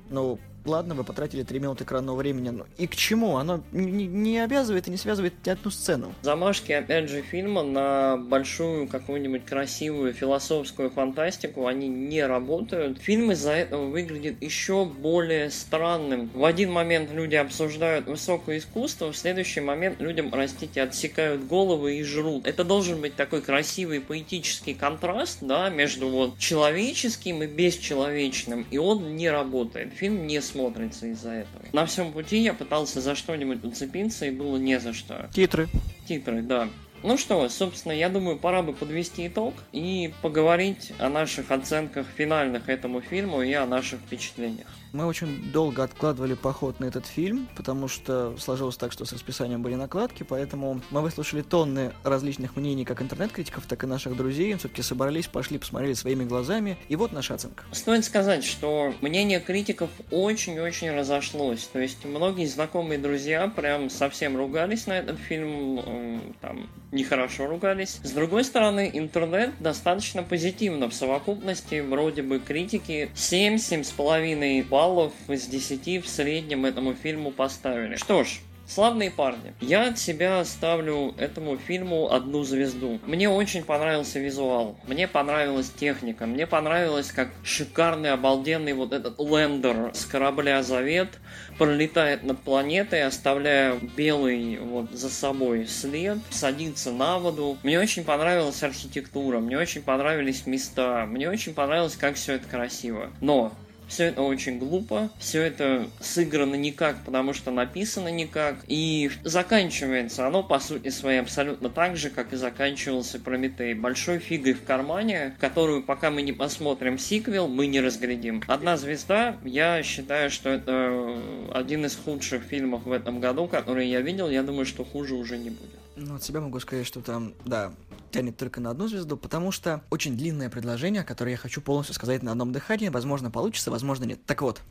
Ну, 0.09 0.39
ладно, 0.65 0.95
вы 0.95 1.03
потратили 1.03 1.43
3 1.43 1.59
минуты 1.59 1.83
экранного 1.83 2.17
времени, 2.17 2.49
но 2.49 2.65
и 2.77 2.87
к 2.87 2.95
чему? 2.95 3.37
Оно 3.37 3.61
не, 3.71 4.39
обязывает 4.39 4.87
и 4.87 4.91
не 4.91 4.97
связывает 4.97 5.33
ни 5.45 5.49
одну 5.49 5.71
сцену. 5.71 6.13
Замашки, 6.21 6.71
опять 6.71 7.09
же, 7.09 7.21
фильма 7.21 7.63
на 7.63 8.17
большую 8.17 8.87
какую-нибудь 8.87 9.45
красивую 9.45 10.13
философскую 10.13 10.89
фантастику, 10.89 11.67
они 11.67 11.87
не 11.87 12.25
работают. 12.25 12.99
Фильм 12.99 13.31
из-за 13.31 13.51
этого 13.51 13.85
выглядит 13.85 14.41
еще 14.41 14.85
более 14.85 15.49
странным. 15.49 16.29
В 16.33 16.45
один 16.45 16.71
момент 16.71 17.11
люди 17.11 17.35
обсуждают 17.35 18.07
высокое 18.07 18.57
искусство, 18.57 19.11
в 19.11 19.17
следующий 19.17 19.61
момент 19.61 19.99
людям, 20.01 20.31
простите, 20.31 20.81
отсекают 20.81 21.45
головы 21.45 21.97
и 21.97 22.03
жрут. 22.03 22.47
Это 22.47 22.63
должен 22.63 23.01
быть 23.01 23.15
такой 23.15 23.41
красивый 23.41 24.01
поэтический 24.01 24.73
контраст, 24.73 25.39
да, 25.41 25.69
между 25.69 26.09
вот 26.09 26.37
человеческим 26.37 27.43
и 27.43 27.47
бесчеловечным, 27.47 28.65
и 28.69 28.77
он 28.77 29.15
не 29.15 29.29
работает. 29.29 29.93
Фильм 29.93 30.27
не 30.27 30.41
смотрится 30.53 31.07
из-за 31.07 31.31
этого. 31.31 31.63
На 31.73 31.85
всем 31.85 32.13
пути 32.13 32.37
я 32.37 32.53
пытался 32.53 33.01
за 33.01 33.15
что-нибудь 33.15 33.63
уцепиться, 33.63 34.25
и 34.25 34.31
было 34.31 34.57
не 34.57 34.79
за 34.79 34.93
что. 34.93 35.29
Титры. 35.33 35.67
Титры, 36.07 36.41
да. 36.41 36.69
Ну 37.03 37.17
что, 37.17 37.49
собственно, 37.49 37.91
я 37.91 38.07
думаю, 38.07 38.37
пора 38.39 38.61
бы 38.61 38.71
подвести 38.71 39.27
итог 39.27 39.53
и 39.73 40.13
поговорить 40.21 40.93
о 40.99 41.09
наших 41.09 41.51
оценках 41.51 42.07
финальных 42.15 42.69
этому 42.69 43.01
фильму 43.01 43.41
и 43.41 43.51
о 43.51 43.65
наших 43.65 43.99
впечатлениях. 43.99 44.67
Мы 44.93 45.07
очень 45.07 45.51
долго 45.51 45.83
откладывали 45.83 46.35
поход 46.35 46.79
на 46.79 46.85
этот 46.85 47.07
фильм, 47.07 47.49
потому 47.57 47.87
что 47.87 48.37
сложилось 48.37 48.77
так, 48.77 48.91
что 48.91 49.05
с 49.05 49.11
расписанием 49.11 49.63
были 49.63 49.73
накладки, 49.73 50.21
поэтому 50.21 50.81
мы 50.91 51.01
выслушали 51.01 51.41
тонны 51.41 51.91
различных 52.03 52.55
мнений 52.55 52.85
как 52.85 53.01
интернет-критиков, 53.01 53.65
так 53.65 53.83
и 53.83 53.87
наших 53.87 54.15
друзей. 54.15 54.53
Все-таки 54.53 54.83
собрались, 54.83 55.25
пошли, 55.25 55.57
посмотрели 55.57 55.93
своими 55.93 56.25
глазами, 56.25 56.77
и 56.89 56.95
вот 56.95 57.11
наша 57.11 57.33
оценка. 57.33 57.63
Стоит 57.71 58.05
сказать, 58.05 58.43
что 58.43 58.93
мнение 59.01 59.39
критиков 59.39 59.89
очень-очень 60.11 60.91
разошлось. 60.91 61.67
То 61.73 61.79
есть 61.79 62.05
многие 62.05 62.45
знакомые 62.45 62.99
друзья 62.99 63.47
прям 63.47 63.89
совсем 63.89 64.37
ругались 64.37 64.85
на 64.85 64.93
этот 64.93 65.17
фильм, 65.17 66.35
там, 66.39 66.69
нехорошо 66.93 67.47
ругались. 67.47 67.99
С 68.03 68.11
другой 68.11 68.43
стороны, 68.43 68.89
интернет 68.93 69.51
достаточно 69.59 70.23
позитивно 70.23 70.89
в 70.89 70.93
совокупности, 70.93 71.81
вроде 71.81 72.21
бы 72.21 72.39
критики 72.39 73.09
7-7,5 73.15 74.63
баллов 74.67 75.13
из 75.27 75.47
10 75.47 76.05
в 76.05 76.07
среднем 76.07 76.65
этому 76.65 76.93
фильму 76.93 77.31
поставили. 77.31 77.95
Что 77.95 78.23
ж, 78.23 78.39
Славные 78.67 79.11
парни. 79.11 79.53
Я 79.59 79.89
от 79.89 79.99
себя 79.99 80.43
ставлю 80.45 81.13
этому 81.17 81.57
фильму 81.57 82.11
одну 82.11 82.43
звезду. 82.43 82.99
Мне 83.05 83.29
очень 83.29 83.63
понравился 83.63 84.19
визуал. 84.19 84.77
Мне 84.87 85.07
понравилась 85.07 85.69
техника. 85.69 86.25
Мне 86.25 86.47
понравилось, 86.47 87.11
как 87.11 87.29
шикарный, 87.43 88.11
обалденный 88.11 88.73
вот 88.73 88.93
этот 88.93 89.19
лендер 89.19 89.91
с 89.93 90.05
корабля 90.05 90.63
Завет 90.63 91.09
пролетает 91.57 92.23
над 92.23 92.39
планетой, 92.39 93.03
оставляя 93.03 93.75
белый 93.97 94.57
вот 94.59 94.91
за 94.91 95.09
собой 95.09 95.67
след, 95.67 96.17
садится 96.29 96.91
на 96.91 97.19
воду. 97.19 97.57
Мне 97.63 97.79
очень 97.79 98.03
понравилась 98.03 98.63
архитектура, 98.63 99.39
мне 99.39 99.57
очень 99.57 99.81
понравились 99.81 100.47
места, 100.47 101.05
мне 101.05 101.29
очень 101.29 101.53
понравилось, 101.53 101.95
как 101.95 102.15
все 102.15 102.33
это 102.33 102.47
красиво. 102.47 103.09
Но 103.19 103.53
все 103.93 104.05
это 104.05 104.23
очень 104.23 104.57
глупо, 104.57 105.11
все 105.19 105.43
это 105.43 105.87
сыграно 105.99 106.55
никак, 106.55 107.03
потому 107.05 107.33
что 107.33 107.51
написано 107.51 108.07
никак, 108.07 108.55
и 108.67 109.11
заканчивается 109.23 110.25
оно, 110.25 110.41
по 110.41 110.57
сути 110.59 110.89
своей, 110.89 111.19
абсолютно 111.19 111.69
так 111.69 111.95
же, 111.95 112.09
как 112.09 112.33
и 112.33 112.35
заканчивался 112.35 113.19
Прометей. 113.19 113.75
Большой 113.75 114.17
фигой 114.17 114.53
в 114.53 114.63
кармане, 114.63 115.35
которую, 115.39 115.83
пока 115.83 116.09
мы 116.09 116.23
не 116.23 116.33
посмотрим 116.33 116.97
сиквел, 116.97 117.47
мы 117.47 117.67
не 117.67 117.81
разглядим. 117.81 118.41
Одна 118.47 118.77
звезда, 118.77 119.37
я 119.43 119.83
считаю, 119.83 120.31
что 120.31 120.49
это 120.49 121.15
один 121.53 121.85
из 121.85 121.95
худших 121.95 122.41
фильмов 122.41 122.85
в 122.85 122.91
этом 122.91 123.19
году, 123.19 123.47
который 123.47 123.87
я 123.87 124.01
видел, 124.01 124.27
я 124.27 124.41
думаю, 124.41 124.65
что 124.65 124.83
хуже 124.83 125.13
уже 125.13 125.37
не 125.37 125.51
будет. 125.51 125.69
Ну, 125.95 126.15
от 126.15 126.23
себя 126.23 126.41
могу 126.41 126.59
сказать, 126.59 126.87
что 126.87 127.01
там, 127.01 127.33
да, 127.45 127.71
тянет 128.13 128.37
только 128.37 128.61
на 128.61 128.69
одну 128.69 128.87
звезду, 128.87 129.17
потому 129.17 129.51
что 129.51 129.83
очень 129.89 130.15
длинное 130.15 130.49
предложение, 130.49 131.03
которое 131.03 131.31
я 131.31 131.37
хочу 131.37 131.61
полностью 131.61 131.95
сказать 131.95 132.23
на 132.23 132.31
одном 132.31 132.51
дыхании. 132.51 132.89
Возможно, 132.89 133.31
получится, 133.31 133.71
возможно, 133.71 134.05
нет. 134.05 134.23
Так 134.25 134.41
вот, 134.41 134.61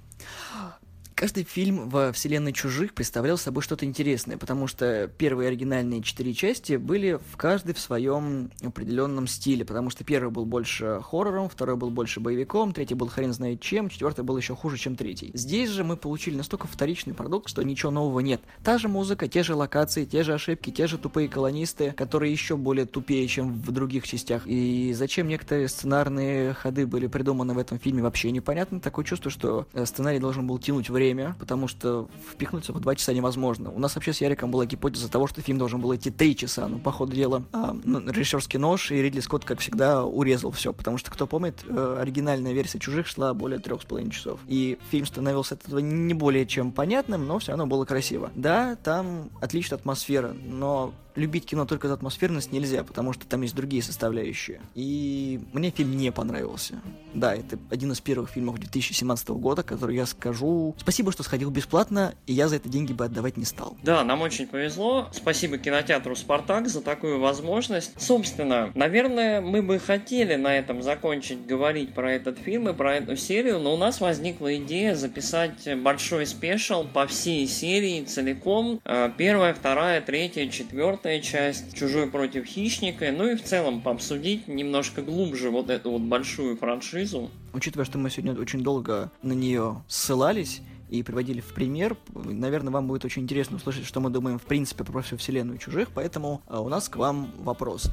Каждый 1.23 1.45
фильм 1.45 1.89
во 1.89 2.11
вселенной 2.11 2.53
«Чужих» 2.53 2.95
представлял 2.95 3.39
собой 3.39 3.63
что-то 3.63 3.85
интересное, 3.85 4.39
потому 4.39 4.67
что 4.67 5.07
первые 5.07 5.51
оригинальные 5.51 6.03
четыре 6.03 6.35
части 6.35 6.75
были 6.75 7.21
в 7.31 7.37
каждой 7.37 7.75
в 7.75 7.79
своем 7.79 8.51
определенном 8.61 9.29
стиле, 9.29 9.65
потому 9.65 9.89
что 9.89 10.03
первый 10.03 10.33
был 10.33 10.47
больше 10.47 11.01
хоррором, 11.01 11.49
второй 11.49 11.77
был 11.77 11.91
больше 11.91 12.19
боевиком, 12.19 12.73
третий 12.73 12.95
был 12.95 13.07
хрен 13.07 13.33
знает 13.33 13.61
чем, 13.61 13.89
четвертый 13.89 14.25
был 14.25 14.37
еще 14.37 14.57
хуже, 14.57 14.79
чем 14.79 14.97
третий. 14.97 15.31
Здесь 15.33 15.71
же 15.71 15.85
мы 15.85 15.97
получили 15.97 16.35
настолько 16.37 16.67
вторичный 16.67 17.15
продукт, 17.15 17.49
что 17.49 17.63
ничего 17.63 17.93
нового 17.93 18.19
нет. 18.19 18.41
Та 18.65 18.79
же 18.79 18.89
музыка, 18.89 19.29
те 19.29 19.45
же 19.45 19.55
локации, 19.55 20.05
те 20.05 20.25
же 20.25 20.35
ошибки, 20.35 20.71
те 20.71 20.89
же 20.89 20.99
тупые 20.99 21.29
колонисты, 21.29 21.93
которые 21.93 22.33
еще 22.33 22.57
более 22.57 22.85
тупее, 22.85 23.29
чем 23.29 23.63
в 23.63 23.71
других 23.71 24.09
частях. 24.09 24.43
И 24.49 24.93
зачем 24.93 25.29
некоторые 25.29 25.69
сценарные 25.69 26.53
ходы 26.55 26.85
были 26.85 27.07
придуманы 27.07 27.55
в 27.55 27.59
этом 27.59 27.79
фильме, 27.79 28.03
вообще 28.03 28.33
непонятно. 28.33 28.81
Такое 28.81 29.05
чувство, 29.05 29.31
что 29.31 29.69
э, 29.73 29.87
сценарий 29.87 30.19
должен 30.19 30.49
был 30.49 30.59
тянуть 30.59 30.91
время 30.91 31.12
время, 31.15 31.37
потому 31.39 31.69
что 31.69 32.09
впихнуться 32.31 32.73
в 32.73 32.81
два 32.81 32.95
часа 32.95 33.13
невозможно. 33.13 33.71
У 33.71 33.79
нас 33.79 33.95
вообще 33.95 34.13
с 34.13 34.21
Яриком 34.21 34.51
была 34.51 34.67
гипотеза 34.67 35.11
того, 35.11 35.27
что 35.27 35.41
фильм 35.41 35.59
должен 35.59 35.81
был 35.81 35.95
идти 35.95 36.11
три 36.11 36.37
часа, 36.37 36.69
но 36.69 36.79
по 36.79 36.93
ходу 36.93 37.15
дела 37.15 37.43
ну, 37.85 38.01
режиссерский 38.11 38.59
нож 38.59 38.91
и 38.91 39.01
Ридли 39.01 39.21
Скотт, 39.21 39.45
как 39.45 39.61
всегда, 39.61 40.05
урезал 40.05 40.51
все, 40.51 40.73
потому 40.73 40.99
что, 40.99 41.11
кто 41.11 41.27
помнит, 41.27 41.65
э, 41.67 41.99
оригинальная 42.01 42.53
версия 42.53 42.79
«Чужих» 42.79 43.07
шла 43.07 43.35
более 43.35 43.59
трех 43.59 43.83
с 43.83 43.85
половиной 43.85 44.11
часов. 44.11 44.41
И 44.47 44.79
фильм 44.91 45.07
становился 45.07 45.55
от 45.55 45.67
этого 45.67 45.79
не 45.79 46.15
более 46.15 46.47
чем 46.47 46.73
понятным, 46.73 47.27
но 47.27 47.39
все 47.39 47.53
равно 47.53 47.67
было 47.67 47.85
красиво. 47.85 48.31
Да, 48.35 48.77
там 48.77 49.31
отличная 49.41 49.79
атмосфера, 49.79 50.35
но 50.45 50.95
любить 51.17 51.47
кино 51.47 51.67
только 51.67 51.89
за 51.89 51.95
атмосферность 51.95 52.53
нельзя, 52.53 52.85
потому 52.85 53.13
что 53.13 53.27
там 53.27 53.43
есть 53.43 53.55
другие 53.55 53.83
составляющие. 53.83 54.61
И 54.75 55.41
мне 55.53 55.71
фильм 55.71 55.97
не 55.97 56.11
понравился. 56.13 56.81
Да, 57.15 57.35
это 57.35 57.59
один 57.71 57.93
из 57.93 58.01
первых 58.01 58.31
фильмов 58.31 58.59
2017 58.59 59.29
года, 59.31 59.63
который 59.63 59.97
я 59.97 60.07
скажу... 60.07 60.75
Спасибо, 60.79 61.13
что 61.13 61.23
сходил 61.23 61.51
бесплатно, 61.51 62.15
и 62.27 62.33
я 62.33 62.49
за 62.49 62.57
это 62.57 62.69
деньги 62.69 62.93
бы 62.93 63.05
отдавать 63.05 63.37
не 63.37 63.45
стал. 63.45 63.77
Да, 63.83 64.03
нам 64.05 64.23
очень 64.23 64.47
повезло. 64.47 65.09
Спасибо 65.13 65.59
кинотеатру 65.59 66.17
«Спартак» 66.17 66.69
за 66.69 66.81
такую 66.81 67.21
возможность. 67.21 68.01
Собственно, 68.01 68.73
наверное, 68.75 69.41
мы 69.41 69.63
бы 69.63 69.79
хотели 69.79 70.37
на 70.37 70.57
этом 70.57 70.83
закончить 70.83 71.47
говорить 71.47 71.95
про 71.95 72.13
этот 72.13 72.39
фильм 72.39 72.69
и 72.69 72.73
про 72.73 72.97
эту 72.97 73.17
серию, 73.17 73.59
но 73.59 73.75
у 73.75 73.77
нас 73.77 74.01
возникла 74.01 74.57
идея 74.57 74.95
записать 74.95 75.69
большой 75.83 76.27
спешл 76.27 76.85
по 76.85 77.07
всей 77.07 77.47
серии 77.47 78.03
целиком. 78.05 78.81
Э, 78.85 79.11
первая, 79.17 79.55
вторая, 79.55 80.01
третья, 80.01 80.49
четвертая 80.49 81.02
часть 81.21 81.75
«Чужой 81.75 82.11
против 82.11 82.47
хищника», 82.47 83.13
ну 83.13 83.29
и 83.29 83.37
в 83.37 83.43
целом 83.43 83.81
пообсудить 83.81 84.49
немножко 84.49 85.03
глубже 85.03 85.51
вот 85.51 85.71
эту 85.71 85.91
вот 85.91 86.03
большую 86.03 86.57
франшизу. 86.57 87.31
Учитывая, 87.53 87.85
что 87.85 87.99
мы 87.99 88.11
сегодня 88.11 88.41
очень 88.41 88.63
долго 88.63 89.11
на 89.23 89.33
нее 89.33 89.83
ссылались, 89.89 90.63
и 90.93 91.03
приводили 91.03 91.41
в 91.41 91.55
пример. 91.55 91.97
Наверное, 92.15 92.71
вам 92.71 92.87
будет 92.87 93.07
очень 93.07 93.23
интересно 93.23 93.57
услышать, 93.57 93.87
что 93.87 94.01
мы 94.01 94.11
думаем 94.11 94.39
в 94.39 94.43
принципе 94.43 94.85
про 94.85 95.01
всю 95.01 95.17
вселенную 95.17 95.59
чужих, 95.59 95.89
поэтому 95.95 96.43
э, 96.47 96.59
у 96.59 96.69
нас 96.69 96.91
к 96.91 96.97
вам 96.97 97.33
вопрос. 97.39 97.91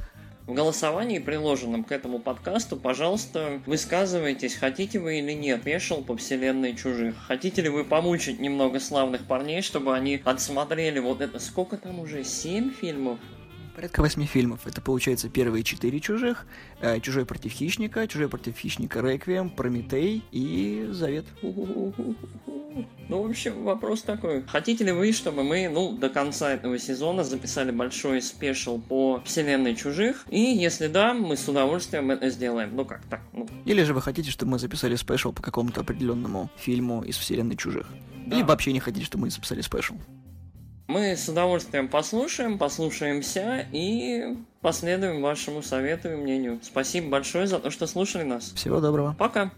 В 0.50 0.52
голосовании, 0.52 1.20
приложенном 1.20 1.84
к 1.84 1.92
этому 1.92 2.18
подкасту, 2.18 2.76
пожалуйста, 2.76 3.60
высказывайтесь, 3.66 4.56
хотите 4.56 4.98
вы 4.98 5.20
или 5.20 5.30
нет 5.30 5.62
пешил 5.62 6.02
по 6.02 6.16
вселенной 6.16 6.74
чужих. 6.74 7.14
Хотите 7.28 7.62
ли 7.62 7.68
вы 7.68 7.84
помучить 7.84 8.40
немного 8.40 8.80
славных 8.80 9.28
парней, 9.28 9.62
чтобы 9.62 9.94
они 9.94 10.20
отсмотрели 10.24 10.98
вот 10.98 11.20
это, 11.20 11.38
сколько 11.38 11.76
там 11.76 12.00
уже, 12.00 12.24
семь 12.24 12.72
фильмов? 12.72 13.20
Порядка 13.74 14.00
восьми 14.00 14.26
фильмов. 14.26 14.66
Это, 14.66 14.80
получается, 14.80 15.28
первые 15.28 15.64
четыре 15.64 16.00
«Чужих», 16.00 16.46
э, 16.80 17.00
«Чужой 17.00 17.24
против 17.24 17.52
хищника», 17.52 18.06
«Чужой 18.08 18.28
против 18.28 18.56
хищника», 18.56 19.00
«Реквием», 19.00 19.50
«Прометей» 19.50 20.22
и 20.32 20.88
«Завет». 20.90 21.24
Ну, 23.08 23.22
в 23.22 23.28
общем, 23.28 23.64
вопрос 23.64 24.02
такой. 24.02 24.42
Хотите 24.42 24.84
ли 24.84 24.92
вы, 24.92 25.12
чтобы 25.12 25.42
мы, 25.42 25.68
ну, 25.68 25.92
до 25.96 26.08
конца 26.08 26.52
этого 26.52 26.78
сезона 26.78 27.24
записали 27.24 27.72
большой 27.72 28.22
special 28.22 28.80
по 28.80 29.20
вселенной 29.24 29.74
чужих? 29.74 30.24
И 30.30 30.40
если 30.40 30.86
да, 30.86 31.12
мы 31.12 31.36
с 31.36 31.48
удовольствием 31.48 32.10
это 32.10 32.30
сделаем. 32.30 32.76
Ну 32.76 32.84
как 32.84 33.02
так? 33.06 33.20
Ну. 33.32 33.48
Или 33.64 33.82
же 33.82 33.92
вы 33.92 34.00
хотите, 34.00 34.30
чтобы 34.30 34.52
мы 34.52 34.58
записали 34.58 34.94
special 34.94 35.32
по 35.32 35.42
какому-то 35.42 35.80
определенному 35.80 36.50
фильму 36.56 37.02
из 37.02 37.16
вселенной 37.16 37.56
чужих? 37.56 37.88
Да. 38.26 38.36
Или 38.36 38.42
вообще 38.44 38.72
не 38.72 38.80
хотите, 38.80 39.04
чтобы 39.04 39.22
мы 39.22 39.30
записали 39.30 39.60
special? 39.60 39.94
Мы 40.90 41.14
с 41.14 41.28
удовольствием 41.28 41.86
послушаем, 41.86 42.58
послушаемся 42.58 43.64
и 43.70 44.36
последуем 44.60 45.22
вашему 45.22 45.62
совету 45.62 46.10
и 46.12 46.16
мнению. 46.16 46.58
Спасибо 46.64 47.10
большое 47.10 47.46
за 47.46 47.60
то, 47.60 47.70
что 47.70 47.86
слушали 47.86 48.24
нас. 48.24 48.52
Всего 48.56 48.80
доброго. 48.80 49.14
Пока. 49.16 49.52